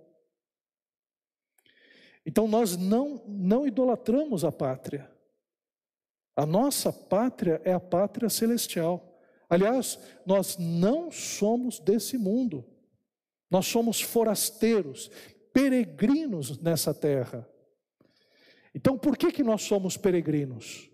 [2.26, 5.12] Então nós não, não idolatramos a pátria.
[6.36, 9.20] A nossa pátria é a pátria celestial.
[9.50, 12.66] Aliás, nós não somos desse mundo.
[13.50, 15.10] Nós somos forasteiros,
[15.54, 17.48] peregrinos nessa terra.
[18.74, 20.90] Então, por que, que nós somos peregrinos?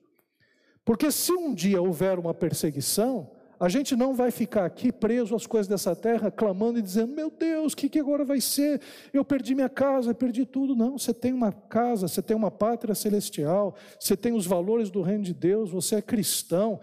[0.85, 5.45] Porque se um dia houver uma perseguição, a gente não vai ficar aqui preso às
[5.45, 8.81] coisas dessa terra, clamando e dizendo: Meu Deus, o que, que agora vai ser?
[9.13, 10.75] Eu perdi minha casa, perdi tudo.
[10.75, 15.03] Não, você tem uma casa, você tem uma pátria celestial, você tem os valores do
[15.03, 16.81] reino de Deus, você é cristão,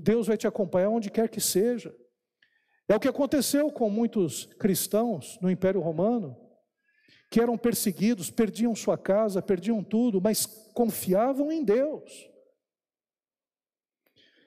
[0.00, 1.94] Deus vai te acompanhar onde quer que seja.
[2.88, 6.36] É o que aconteceu com muitos cristãos no Império Romano,
[7.30, 12.35] que eram perseguidos, perdiam sua casa, perdiam tudo, mas confiavam em Deus.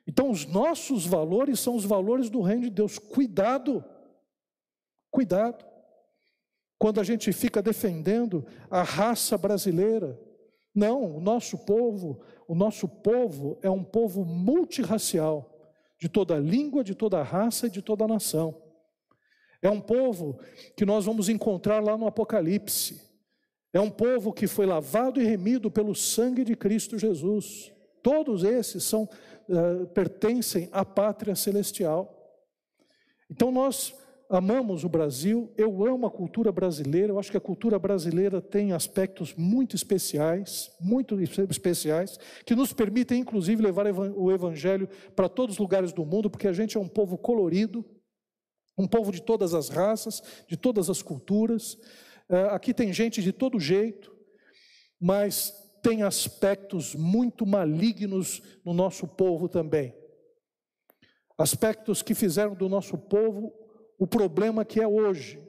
[0.09, 2.97] Então, os nossos valores são os valores do reino de Deus.
[2.97, 3.85] Cuidado,
[5.11, 5.63] cuidado.
[6.79, 10.19] quando a gente fica defendendo a raça brasileira.
[10.73, 15.47] Não, o nosso povo, o nosso povo é um povo multirracial,
[15.99, 18.59] de toda língua, de toda raça e de toda nação.
[19.61, 20.39] É um povo
[20.75, 22.99] que nós vamos encontrar lá no Apocalipse.
[23.71, 27.71] É um povo que foi lavado e remido pelo sangue de Cristo Jesus.
[28.01, 29.07] Todos esses são
[29.49, 32.15] uh, pertencem à pátria celestial.
[33.29, 33.93] Então nós
[34.29, 38.73] amamos o Brasil, eu amo a cultura brasileira, eu acho que a cultura brasileira tem
[38.73, 45.59] aspectos muito especiais, muito especiais, que nos permitem inclusive levar o evangelho para todos os
[45.59, 47.83] lugares do mundo, porque a gente é um povo colorido,
[48.77, 51.77] um povo de todas as raças, de todas as culturas.
[52.29, 54.15] Eh, aqui tem gente de todo jeito,
[55.01, 59.93] mas tem aspectos muito malignos no nosso povo também.
[61.37, 63.53] Aspectos que fizeram do nosso povo
[63.97, 65.41] o problema que é hoje.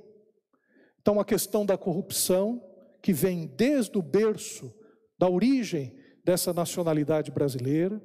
[1.00, 2.62] Então, a questão da corrupção,
[3.00, 4.74] que vem desde o berço,
[5.18, 8.02] da origem dessa nacionalidade brasileira,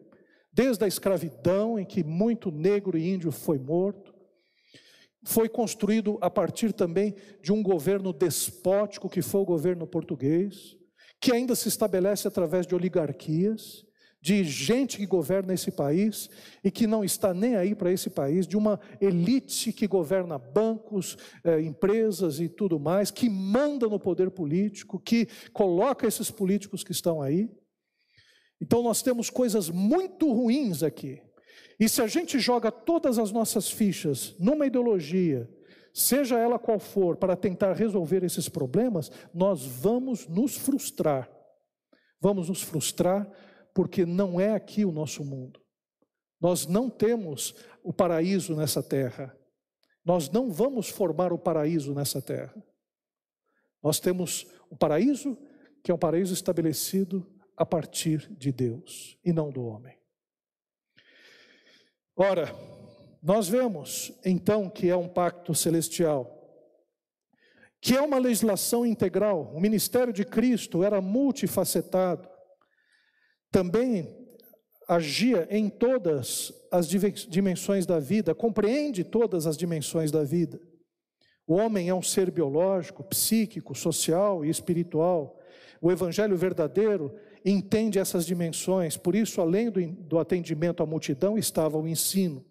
[0.51, 4.13] desde a escravidão, em que muito negro e índio foi morto,
[5.23, 10.77] foi construído a partir também de um governo despótico, que foi o governo português,
[11.25, 13.83] que ainda se estabelece através de oligarquias,
[14.21, 16.29] de gente que governa esse país
[16.63, 21.17] e que não está nem aí para esse país, de uma elite que governa bancos,
[21.43, 26.91] eh, empresas e tudo mais, que manda no poder político, que coloca esses políticos que
[26.91, 27.49] estão aí.
[28.61, 31.23] Então nós temos coisas muito ruins aqui.
[31.79, 35.49] E se a gente joga todas as nossas fichas numa ideologia,
[35.95, 41.31] seja ela qual for, para tentar resolver esses problemas, nós vamos nos frustrar.
[42.19, 43.31] Vamos nos frustrar
[43.73, 45.61] porque não é aqui o nosso mundo.
[46.39, 49.33] Nós não temos o paraíso nessa terra.
[50.03, 52.61] Nós não vamos formar o paraíso nessa terra.
[53.81, 55.37] Nós temos o paraíso,
[55.81, 57.25] que é um paraíso estabelecido
[57.55, 59.97] a partir de Deus e não do homem.
[62.17, 62.53] Ora,
[63.25, 66.31] nós vemos então que é um pacto celestial,
[67.81, 69.51] que é uma legislação integral.
[69.51, 72.29] O ministério de Cristo era multifacetado,
[73.51, 74.15] também
[74.87, 80.61] agia em todas as dimensões da vida, compreende todas as dimensões da vida.
[81.47, 85.39] O homem é um ser biológico, psíquico, social e espiritual.
[85.81, 87.11] O evangelho verdadeiro
[87.43, 92.45] entende essas dimensões, por isso, além do, atendimento à multidão, estava o ensino.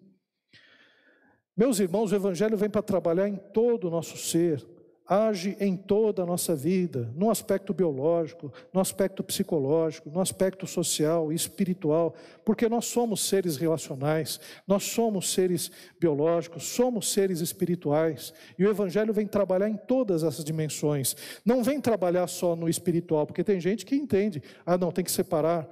[1.57, 4.61] Meus irmãos, o Evangelho vem para trabalhar em todo o nosso ser,
[5.07, 11.31] age em toda a nossa vida, no aspecto biológico, no aspecto psicológico, no aspecto social
[11.31, 14.37] e espiritual, porque nós somos seres relacionais,
[14.67, 20.43] nós somos seres biológicos, somos seres espirituais, e o Evangelho vem trabalhar em todas essas
[20.43, 25.05] dimensões, não vem trabalhar só no espiritual, porque tem gente que entende, ah, não, tem
[25.05, 25.69] que separar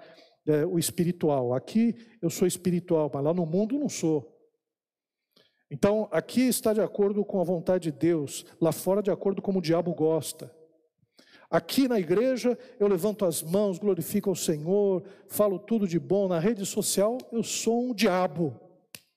[0.48, 4.33] é, o espiritual, aqui eu sou espiritual, mas lá no mundo não sou.
[5.74, 9.52] Então, aqui está de acordo com a vontade de Deus, lá fora, de acordo com
[9.58, 10.54] o diabo gosta.
[11.50, 16.28] Aqui na igreja, eu levanto as mãos, glorifico ao Senhor, falo tudo de bom.
[16.28, 18.56] Na rede social, eu sou um diabo,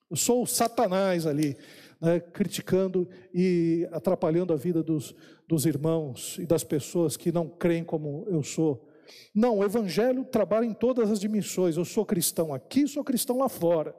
[0.09, 1.55] eu sou o Satanás ali,
[2.01, 5.13] né, criticando e atrapalhando a vida dos,
[5.47, 8.89] dos irmãos e das pessoas que não creem como eu sou.
[9.31, 11.77] Não, o Evangelho trabalha em todas as dimensões.
[11.77, 13.95] Eu sou cristão aqui, sou cristão lá fora.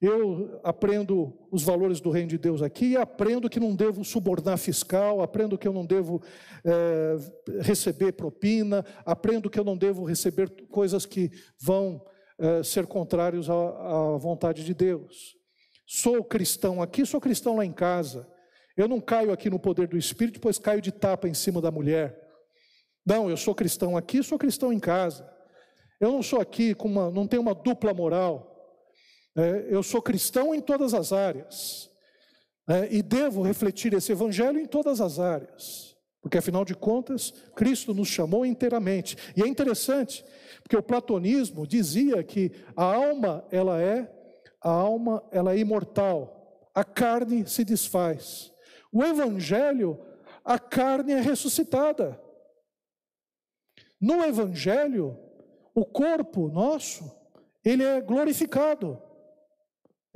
[0.00, 4.58] Eu aprendo os valores do reino de Deus aqui e aprendo que não devo subornar
[4.58, 6.22] fiscal, aprendo que eu não devo
[6.62, 7.16] é,
[7.62, 12.04] receber propina, aprendo que eu não devo receber coisas que vão
[12.38, 15.34] é, ser contrários à, à vontade de Deus.
[15.86, 18.28] Sou cristão aqui, sou cristão lá em casa.
[18.76, 21.70] Eu não caio aqui no poder do Espírito, pois caio de tapa em cima da
[21.70, 22.20] mulher.
[23.06, 25.26] Não, eu sou cristão aqui, sou cristão em casa.
[25.98, 28.55] Eu não sou aqui com uma, não tenho uma dupla moral.
[29.36, 31.90] É, eu sou cristão em todas as áreas.
[32.68, 35.94] É, e devo refletir esse evangelho em todas as áreas.
[36.20, 39.16] Porque afinal de contas, Cristo nos chamou inteiramente.
[39.36, 40.24] E é interessante,
[40.62, 44.10] porque o platonismo dizia que a alma, ela é
[44.60, 46.68] a alma, ela é imortal.
[46.74, 48.52] A carne se desfaz.
[48.90, 50.00] O evangelho,
[50.44, 52.20] a carne é ressuscitada.
[54.00, 55.16] No evangelho,
[55.72, 57.08] o corpo nosso,
[57.64, 59.00] ele é glorificado.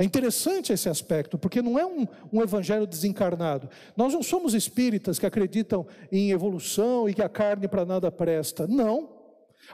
[0.01, 3.69] É interessante esse aspecto, porque não é um, um, evangelho desencarnado.
[3.95, 8.67] Nós não somos espíritas que acreditam em evolução e que a carne para nada presta.
[8.67, 9.11] Não.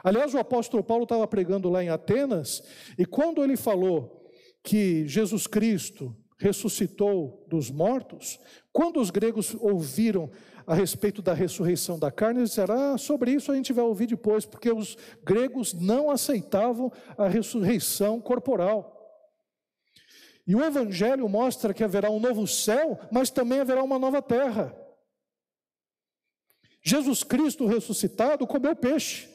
[0.03, 2.61] Aliás, o apóstolo Paulo estava pregando lá em Atenas,
[2.99, 4.29] e quando ele falou
[4.61, 8.37] que Jesus Cristo ressuscitou dos mortos,
[8.73, 10.29] quando os gregos ouviram
[10.65, 14.07] a respeito da ressurreição da carne, eles disseram: ah, sobre isso a gente vai ouvir
[14.07, 18.96] depois, porque os gregos não aceitavam a ressurreição corporal.
[20.47, 24.73] E o Evangelho mostra que haverá um novo céu, mas também haverá uma nova terra.
[26.81, 29.27] Jesus Cristo ressuscitado comeu peixe.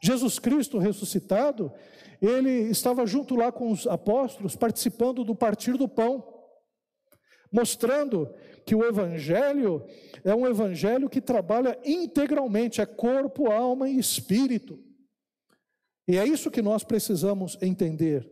[0.00, 1.72] Jesus Cristo ressuscitado,
[2.20, 6.24] ele estava junto lá com os apóstolos, participando do partir do pão,
[7.52, 8.32] mostrando
[8.64, 9.84] que o Evangelho
[10.22, 14.78] é um Evangelho que trabalha integralmente, é corpo, alma e espírito.
[16.06, 18.31] E é isso que nós precisamos entender.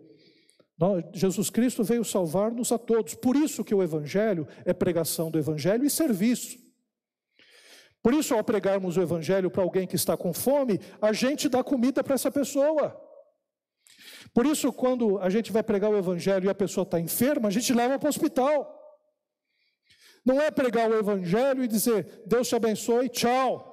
[1.12, 3.14] Jesus Cristo veio salvar-nos a todos.
[3.14, 6.58] Por isso que o evangelho é pregação do evangelho e serviço.
[8.02, 11.62] Por isso, ao pregarmos o evangelho para alguém que está com fome, a gente dá
[11.62, 12.98] comida para essa pessoa.
[14.32, 17.50] Por isso, quando a gente vai pregar o evangelho e a pessoa está enferma, a
[17.50, 18.76] gente leva para o hospital.
[20.24, 23.68] Não é pregar o evangelho e dizer, Deus te abençoe, tchau.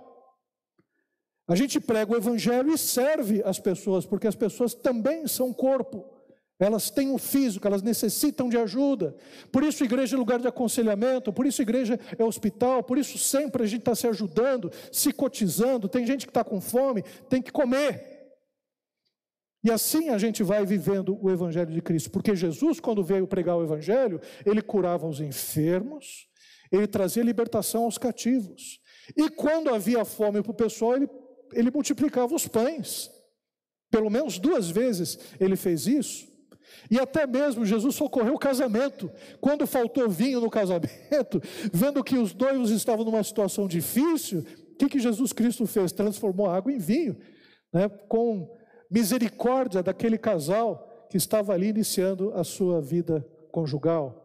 [1.48, 6.17] A gente prega o evangelho e serve as pessoas, porque as pessoas também são corpo.
[6.60, 9.16] Elas têm um físico, elas necessitam de ajuda.
[9.52, 13.64] Por isso, igreja é lugar de aconselhamento, por isso, igreja é hospital, por isso, sempre
[13.64, 15.88] a gente está se ajudando, se cotizando.
[15.88, 18.18] Tem gente que está com fome, tem que comer.
[19.64, 23.58] E assim a gente vai vivendo o Evangelho de Cristo, porque Jesus, quando veio pregar
[23.58, 26.28] o Evangelho, ele curava os enfermos,
[26.72, 28.80] ele trazia libertação aos cativos.
[29.16, 31.10] E quando havia fome para o pessoal, ele,
[31.54, 33.12] ele multiplicava os pães.
[33.92, 36.37] Pelo menos duas vezes ele fez isso.
[36.90, 39.12] E até mesmo Jesus socorreu o casamento.
[39.42, 41.42] Quando faltou vinho no casamento,
[41.74, 45.92] vendo que os noivos estavam numa situação difícil, o que, que Jesus Cristo fez?
[45.92, 47.18] Transformou a água em vinho,
[47.74, 47.90] né?
[48.08, 48.56] com
[48.90, 54.24] misericórdia daquele casal que estava ali iniciando a sua vida conjugal.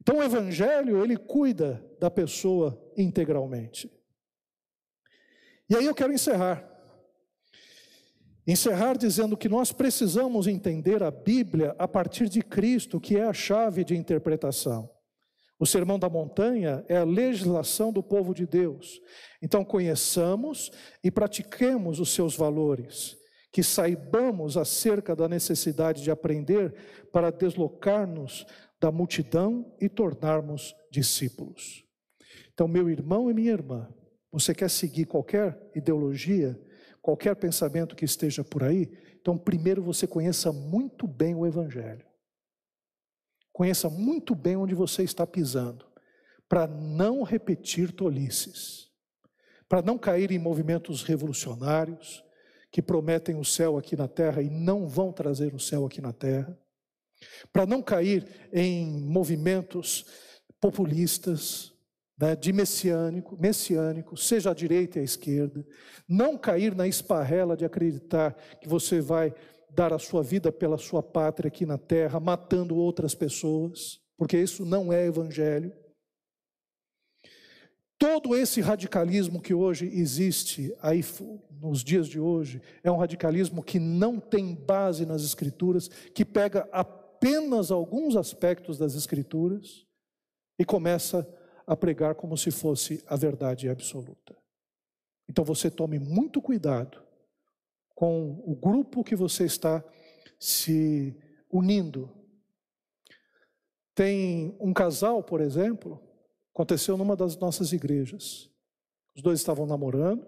[0.00, 3.90] Então o evangelho, ele cuida da pessoa integralmente.
[5.68, 6.75] E aí eu quero encerrar.
[8.46, 13.32] Encerrar dizendo que nós precisamos entender a Bíblia a partir de Cristo, que é a
[13.32, 14.88] chave de interpretação.
[15.58, 19.00] O Sermão da Montanha é a legislação do povo de Deus.
[19.42, 20.70] Então, conheçamos
[21.02, 23.16] e pratiquemos os seus valores,
[23.50, 26.74] que saibamos acerca da necessidade de aprender
[27.10, 28.46] para deslocar-nos
[28.78, 31.82] da multidão e tornarmos discípulos.
[32.52, 33.88] Então, meu irmão e minha irmã,
[34.30, 36.60] você quer seguir qualquer ideologia,
[37.06, 42.04] qualquer pensamento que esteja por aí, então primeiro você conheça muito bem o Evangelho.
[43.52, 45.86] Conheça muito bem onde você está pisando,
[46.48, 48.90] para não repetir tolices,
[49.68, 52.24] para não cair em movimentos revolucionários
[52.72, 56.12] que prometem o céu aqui na terra e não vão trazer o céu aqui na
[56.12, 56.58] terra,
[57.52, 60.04] para não cair em movimentos
[60.60, 61.72] populistas,
[62.38, 65.66] de messiânico, messiânico, seja à direita e à esquerda,
[66.08, 69.34] não cair na esparrela de acreditar que você vai
[69.68, 74.64] dar a sua vida pela sua pátria aqui na terra, matando outras pessoas, porque isso
[74.64, 75.70] não é evangelho.
[77.98, 81.02] Todo esse radicalismo que hoje existe aí
[81.50, 86.68] nos dias de hoje é um radicalismo que não tem base nas escrituras, que pega
[86.72, 89.86] apenas alguns aspectos das escrituras
[90.58, 91.26] e começa a
[91.66, 94.36] a pregar como se fosse a verdade absoluta.
[95.28, 97.02] Então você tome muito cuidado
[97.94, 99.82] com o grupo que você está
[100.38, 101.16] se
[101.50, 102.14] unindo.
[103.94, 106.00] Tem um casal, por exemplo,
[106.54, 108.50] aconteceu numa das nossas igrejas.
[109.14, 110.26] Os dois estavam namorando,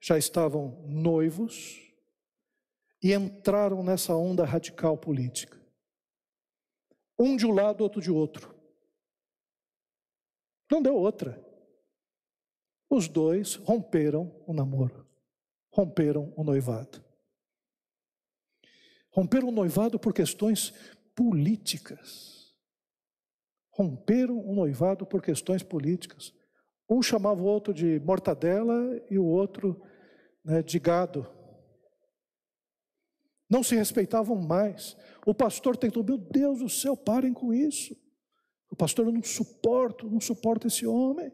[0.00, 1.90] já estavam noivos
[3.02, 5.60] e entraram nessa onda radical política.
[7.18, 8.59] Um de um lado, outro de outro.
[10.70, 11.44] Não deu outra.
[12.88, 15.06] Os dois romperam o namoro,
[15.72, 17.04] romperam o noivado.
[19.10, 20.72] Romperam o noivado por questões
[21.14, 22.54] políticas.
[23.70, 26.32] Romperam o noivado por questões políticas.
[26.88, 28.74] Um chamava o outro de mortadela
[29.10, 29.80] e o outro
[30.44, 31.26] né, de gado.
[33.48, 34.96] Não se respeitavam mais.
[35.26, 37.96] O pastor tentou, meu Deus do céu, parem com isso.
[38.80, 41.30] Pastor, eu não suporto, não suporto esse homem.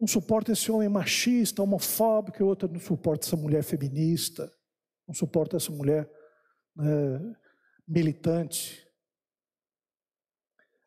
[0.00, 4.52] Não suporta esse homem machista, homofóbico, e outro não suporta essa mulher feminista,
[5.06, 6.10] não suporta essa mulher
[6.74, 7.36] né,
[7.86, 8.84] militante.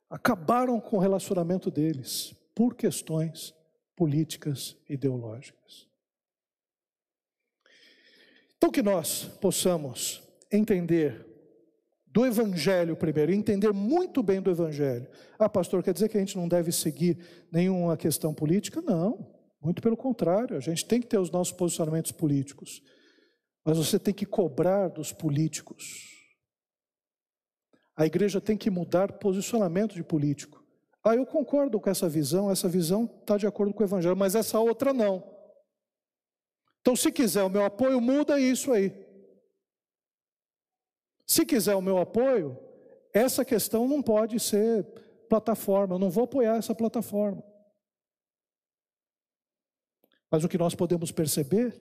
[0.09, 3.55] Acabaram com o relacionamento deles por questões
[3.95, 5.87] políticas ideológicas.
[8.57, 11.28] Então, que nós possamos entender
[12.11, 15.07] do Evangelho primeiro, entender muito bem do Evangelho.
[15.37, 17.17] Ah, pastor, quer dizer que a gente não deve seguir
[17.51, 18.81] nenhuma questão política?
[18.81, 19.31] Não,
[19.61, 22.81] muito pelo contrário, a gente tem que ter os nossos posicionamentos políticos,
[23.63, 26.07] mas você tem que cobrar dos políticos.
[27.95, 30.63] A igreja tem que mudar posicionamento de político.
[31.03, 34.35] Ah, eu concordo com essa visão, essa visão está de acordo com o Evangelho, mas
[34.35, 35.23] essa outra não.
[36.81, 38.89] Então, se quiser o meu apoio, muda isso aí.
[41.29, 42.57] Se quiser o meu apoio,
[43.13, 44.83] essa questão não pode ser
[45.29, 47.43] plataforma, eu não vou apoiar essa plataforma.
[50.31, 51.79] Mas o que nós podemos perceber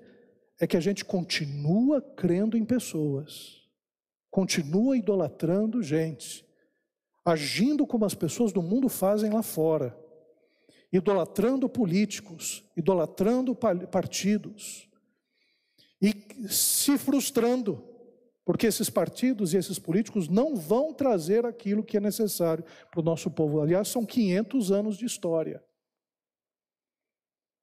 [0.61, 3.67] é que a gente continua crendo em pessoas,
[4.31, 6.47] continua idolatrando gente,
[7.25, 9.99] agindo como as pessoas do mundo fazem lá fora,
[10.93, 14.91] idolatrando políticos, idolatrando partidos
[16.03, 16.13] e
[16.51, 17.88] se frustrando
[18.49, 23.03] porque esses partidos e esses políticos não vão trazer aquilo que é necessário para o
[23.03, 23.61] nosso povo.
[23.61, 25.63] Aliás, são 500 anos de história.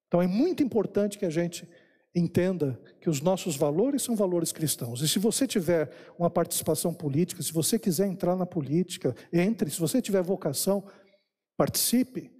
[0.06, 1.68] Então é muito importante que a gente
[2.14, 5.00] entenda que os nossos valores são valores cristãos.
[5.00, 9.68] E se você tiver uma participação política, se você quiser entrar na política, entre.
[9.68, 10.88] Se você tiver vocação,
[11.56, 12.30] participe.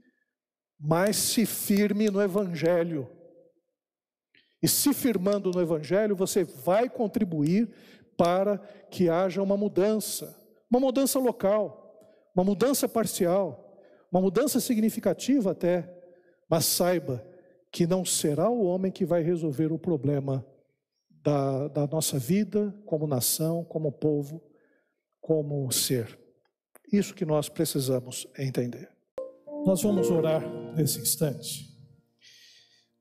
[0.79, 3.11] Mas se firme no Evangelho.
[4.63, 7.69] E se firmando no Evangelho, você vai contribuir
[8.17, 8.59] para
[8.91, 10.41] que haja uma mudança,
[10.71, 11.87] uma mudança local,
[12.35, 15.93] uma mudança parcial, uma mudança significativa até,
[16.49, 17.27] mas saiba
[17.71, 20.47] que não será o homem que vai resolver o problema
[21.11, 24.43] da, da nossa vida como nação, como povo,
[25.21, 26.19] como ser.
[26.93, 28.89] Isso que nós precisamos entender.
[29.65, 30.43] Nós vamos orar
[30.77, 31.66] nesse instante.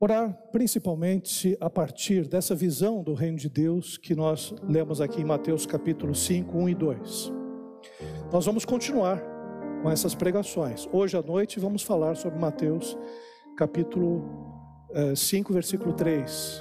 [0.05, 5.25] Orar principalmente a partir dessa visão do reino de Deus que nós lemos aqui em
[5.25, 7.33] Mateus capítulo 5, 1 e 2.
[8.31, 9.19] Nós vamos continuar
[9.81, 10.87] com essas pregações.
[10.93, 12.95] Hoje à noite vamos falar sobre Mateus
[13.57, 14.23] capítulo
[15.15, 16.59] 5, eh, versículo 3.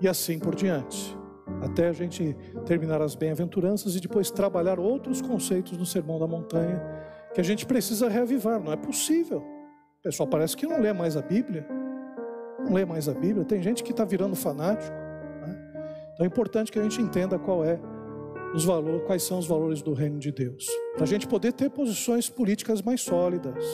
[0.00, 1.18] E assim por diante.
[1.60, 6.80] Até a gente terminar as bem-aventuranças e depois trabalhar outros conceitos no Sermão da Montanha
[7.34, 8.62] que a gente precisa reavivar.
[8.62, 9.38] Não é possível.
[9.98, 11.66] O pessoal parece que não lê mais a Bíblia
[12.66, 14.92] não lê mais a Bíblia, tem gente que está virando fanático.
[14.92, 15.58] Né?
[16.14, 17.78] Então é importante que a gente entenda qual é
[18.54, 21.70] os valores, quais são os valores do reino de Deus, para a gente poder ter
[21.70, 23.64] posições políticas mais sólidas.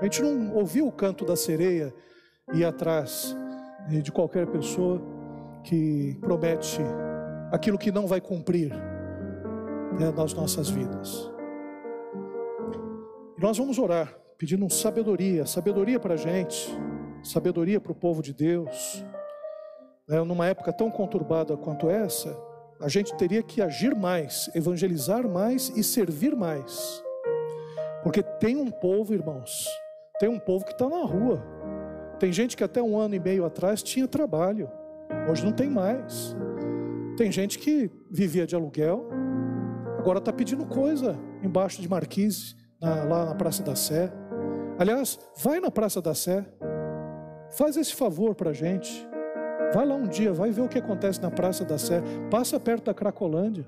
[0.00, 1.92] A gente não ouviu o canto da sereia
[2.54, 3.36] e atrás
[3.88, 5.00] de qualquer pessoa
[5.64, 6.80] que promete
[7.50, 8.70] aquilo que não vai cumprir
[9.98, 11.30] né, nas nossas vidas.
[13.36, 16.70] E nós vamos orar, pedindo sabedoria, sabedoria para a gente,
[17.22, 19.04] sabedoria para o povo de Deus.
[20.08, 20.22] Né?
[20.22, 22.36] Numa época tão conturbada quanto essa,
[22.80, 27.02] a gente teria que agir mais, evangelizar mais e servir mais.
[28.02, 29.66] Porque tem um povo, irmãos,
[30.18, 31.42] tem um povo que está na rua.
[32.18, 34.70] Tem gente que até um ano e meio atrás tinha trabalho,
[35.28, 36.36] hoje não tem mais.
[37.16, 39.08] Tem gente que vivia de aluguel,
[39.98, 44.12] agora está pedindo coisa embaixo de marquise, na, lá na Praça da Sé.
[44.78, 46.44] Aliás, vai na Praça da Sé,
[47.50, 49.06] Faz esse favor para a gente.
[49.72, 52.02] Vai lá um dia, vai ver o que acontece na Praça da Sé.
[52.30, 53.66] Passa perto da Cracolândia.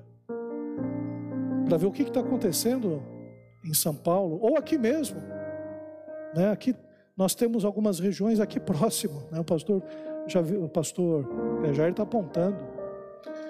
[1.65, 3.01] Para ver o que está acontecendo
[3.63, 5.21] em São Paulo, ou aqui mesmo.
[6.35, 6.49] Né?
[6.51, 6.75] Aqui
[7.15, 9.23] nós temos algumas regiões aqui próximo.
[9.31, 9.39] Né?
[9.39, 9.83] O pastor
[10.27, 11.27] já viu, o pastor
[11.63, 12.57] é, Jair está apontando.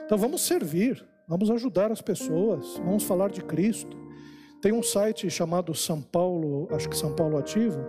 [0.06, 3.98] Então vamos servir, vamos ajudar as pessoas, vamos falar de Cristo.
[4.62, 7.80] Tem um site chamado São Paulo, acho que São Paulo Ativo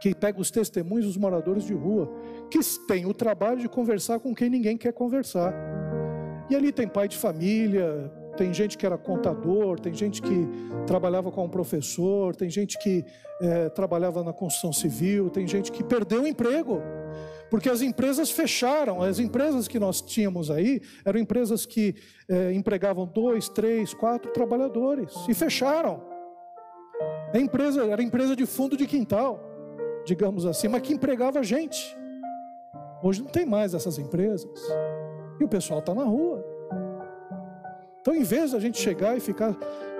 [0.00, 2.10] que pega os testemunhos dos moradores de rua,
[2.50, 5.54] que têm o trabalho de conversar com quem ninguém quer conversar.
[6.48, 10.46] E ali tem pai de família, tem gente que era contador, tem gente que
[10.86, 13.04] trabalhava como professor, tem gente que
[13.40, 16.80] é, trabalhava na construção civil, tem gente que perdeu o emprego,
[17.50, 19.02] porque as empresas fecharam.
[19.02, 21.94] As empresas que nós tínhamos aí eram empresas que
[22.28, 26.02] é, empregavam dois, três, quatro trabalhadores e fecharam.
[27.32, 29.45] A empresa era empresa de fundo de quintal
[30.06, 31.96] digamos assim, mas que empregava gente.
[33.02, 34.48] Hoje não tem mais essas empresas.
[35.38, 36.42] E o pessoal está na rua.
[38.00, 39.50] Então, em vez de a gente chegar e ficar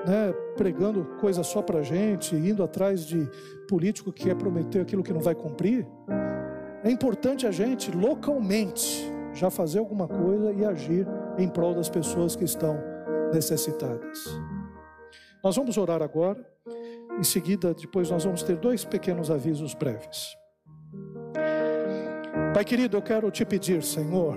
[0.06, 3.28] né, pregando coisa só para gente, indo atrás de
[3.68, 5.86] político que quer prometer aquilo que não vai cumprir,
[6.84, 12.36] é importante a gente localmente já fazer alguma coisa e agir em prol das pessoas
[12.36, 12.78] que estão
[13.34, 14.40] necessitadas.
[15.42, 16.55] Nós vamos orar agora.
[17.18, 20.36] Em seguida, depois nós vamos ter dois pequenos avisos breves.
[22.52, 24.36] Pai querido, eu quero te pedir, Senhor,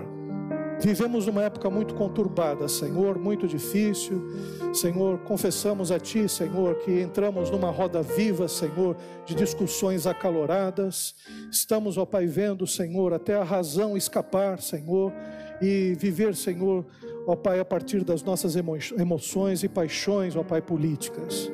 [0.82, 4.26] Vivemos uma época muito conturbada, Senhor, muito difícil.
[4.72, 11.14] Senhor, confessamos a Ti, Senhor, que entramos numa roda viva, Senhor, de discussões acaloradas.
[11.50, 15.12] Estamos, ó Pai, vendo, Senhor, até a razão escapar, Senhor,
[15.60, 16.86] e viver, Senhor,
[17.26, 21.52] ó Pai, a partir das nossas emoções e paixões, ó Pai, políticas.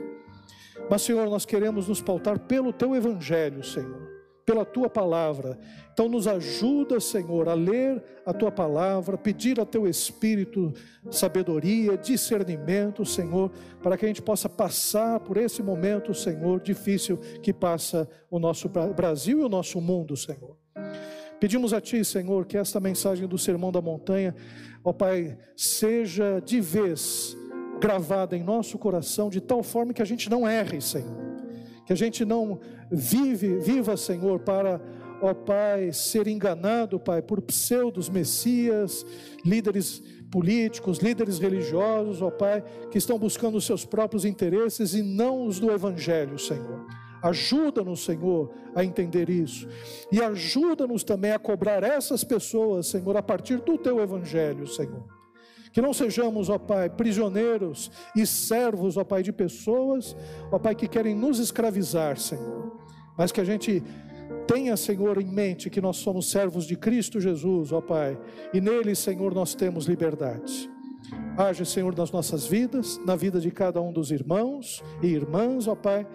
[0.89, 4.17] Mas, Senhor, nós queremos nos pautar pelo Teu Evangelho, Senhor
[4.47, 5.59] pela tua palavra.
[5.93, 10.73] Então, nos ajuda, Senhor, a ler a tua palavra, pedir a teu espírito
[11.11, 13.51] sabedoria, discernimento, Senhor,
[13.83, 18.69] para que a gente possa passar por esse momento, Senhor, difícil que passa o nosso
[18.69, 20.57] Brasil e o nosso mundo, Senhor.
[21.41, 24.35] Pedimos a Ti, Senhor, que esta mensagem do Sermão da Montanha,
[24.83, 27.37] ó Pai, seja de vez
[27.81, 31.27] gravada em nosso coração, de tal forma que a gente não erre, Senhor
[31.87, 32.59] que a gente não
[32.91, 34.81] vive, viva, Senhor, para,
[35.23, 39.07] ó Pai, ser enganado, Pai, por pseudos messias,
[39.45, 45.47] líderes políticos, líderes religiosos, ó Pai, que estão buscando os seus próprios interesses e não
[45.47, 46.85] os do Evangelho, Senhor.
[47.23, 49.67] Ajuda-nos, Senhor, a entender isso.
[50.13, 55.16] E ajuda-nos também a cobrar essas pessoas, Senhor, a partir do teu evangelho, Senhor.
[55.77, 60.17] Que não sejamos, ó Pai, prisioneiros e servos, ó Pai, de pessoas,
[60.51, 62.81] ó Pai, que querem nos escravizar, Senhor.
[63.15, 63.83] Mas que a gente
[64.47, 68.19] tenha, Senhor, em mente que nós somos servos de Cristo Jesus, ó Pai,
[68.55, 70.71] e nele, Senhor, nós temos liberdade.
[71.37, 75.75] Age, Senhor, nas nossas vidas, na vida de cada um dos irmãos e irmãs, ó
[75.75, 76.07] Pai,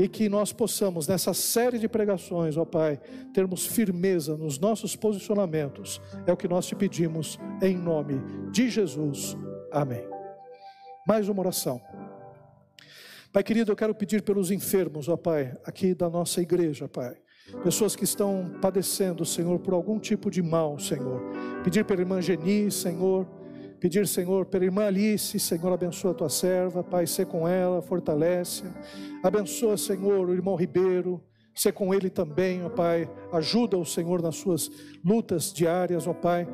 [0.00, 2.98] e que nós possamos, nessa série de pregações, ó Pai,
[3.32, 6.00] termos firmeza nos nossos posicionamentos.
[6.26, 8.20] É o que nós te pedimos, em nome
[8.50, 9.36] de Jesus.
[9.70, 10.04] Amém.
[11.06, 11.80] Mais uma oração.
[13.32, 17.14] Pai querido, eu quero pedir pelos enfermos, ó Pai, aqui da nossa igreja, Pai.
[17.62, 21.22] Pessoas que estão padecendo, Senhor, por algum tipo de mal, Senhor.
[21.62, 23.43] Pedir pela irmã Geni, Senhor
[23.80, 28.64] Pedir, Senhor, pela irmã Alice, Senhor, abençoa a tua serva, Pai, ser com ela, fortalece.
[29.22, 31.22] Abençoa, Senhor, o irmão Ribeiro,
[31.54, 33.08] ser com ele também, ó Pai.
[33.32, 34.70] Ajuda o Senhor nas suas
[35.04, 36.48] lutas diárias, ó Pai.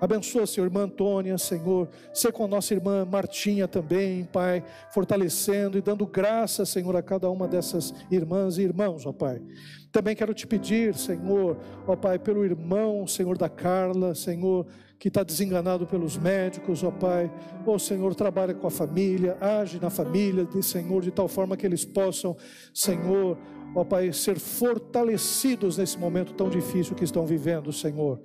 [0.00, 1.88] Abençoa, Senhor, irmã Antônia, Senhor.
[2.12, 4.62] Ser com a nossa irmã Martinha também, Pai,
[4.92, 9.42] fortalecendo e dando graça, Senhor, a cada uma dessas irmãs e irmãos, ó Pai.
[9.90, 11.56] Também quero te pedir, Senhor,
[11.86, 14.66] ó Pai, pelo irmão, Senhor da Carla, Senhor,
[14.98, 17.30] que está desenganado pelos médicos, ó Pai.
[17.66, 21.66] Ó Senhor, trabalha com a família, age na família, de Senhor, de tal forma que
[21.66, 22.36] eles possam,
[22.72, 23.38] Senhor,
[23.74, 28.20] ó Pai, ser fortalecidos nesse momento tão difícil que estão vivendo, Senhor.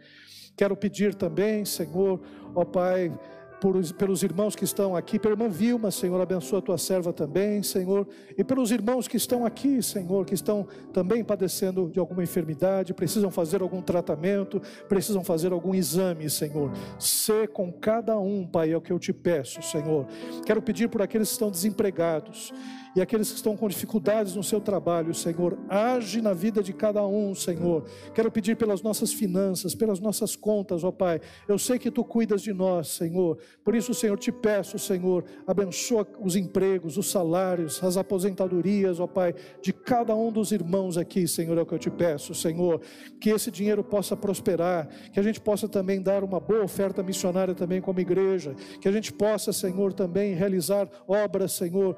[0.55, 2.19] Quero pedir também, Senhor,
[2.53, 3.11] ó Pai,
[3.59, 7.61] por, pelos irmãos que estão aqui, pela irmã Vilma, Senhor, abençoa a tua serva também,
[7.61, 8.07] Senhor,
[8.37, 13.29] e pelos irmãos que estão aqui, Senhor, que estão também padecendo de alguma enfermidade, precisam
[13.29, 16.71] fazer algum tratamento, precisam fazer algum exame, Senhor.
[16.97, 20.05] Sê com cada um, Pai, é o que eu te peço, Senhor.
[20.45, 22.53] Quero pedir por aqueles que estão desempregados
[22.95, 27.05] e aqueles que estão com dificuldades no seu trabalho, Senhor, age na vida de cada
[27.05, 27.85] um, Senhor.
[28.13, 31.21] Quero pedir pelas nossas finanças, pelas nossas contas, ó Pai.
[31.47, 33.37] Eu sei que tu cuidas de nós, Senhor.
[33.63, 39.33] Por isso, Senhor, te peço, Senhor, abençoa os empregos, os salários, as aposentadorias, ó Pai,
[39.61, 42.81] de cada um dos irmãos aqui, Senhor, é o que eu te peço, Senhor.
[43.21, 47.53] Que esse dinheiro possa prosperar, que a gente possa também dar uma boa oferta missionária
[47.53, 51.95] também como igreja, que a gente possa, Senhor, também realizar obras, Senhor,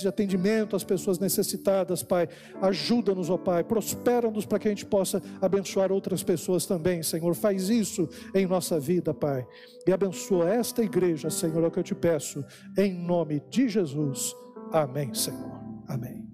[0.00, 2.28] de atendimento às pessoas necessitadas, Pai.
[2.60, 7.34] Ajuda-nos, ó Pai, prospera-nos para que a gente possa abençoar outras pessoas também, Senhor.
[7.34, 9.46] Faz isso em nossa vida, Pai.
[9.86, 12.44] E abençoa esta igreja, Senhor, é o que eu te peço,
[12.76, 14.34] em nome de Jesus.
[14.72, 15.60] Amém, Senhor.
[15.88, 16.26] Amém.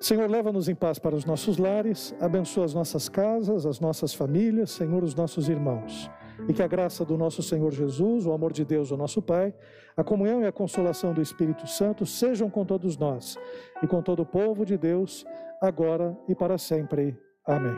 [0.00, 4.70] Senhor, leva-nos em paz para os nossos lares, abençoa as nossas casas, as nossas famílias,
[4.70, 6.08] Senhor, os nossos irmãos.
[6.48, 9.52] E que a graça do nosso Senhor Jesus, o amor de Deus, o nosso Pai,
[9.98, 13.36] a comunhão e a consolação do Espírito Santo sejam com todos nós
[13.82, 15.26] e com todo o povo de Deus,
[15.60, 17.18] agora e para sempre.
[17.44, 17.74] Amém.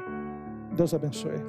[0.77, 1.41] Deus abençoe.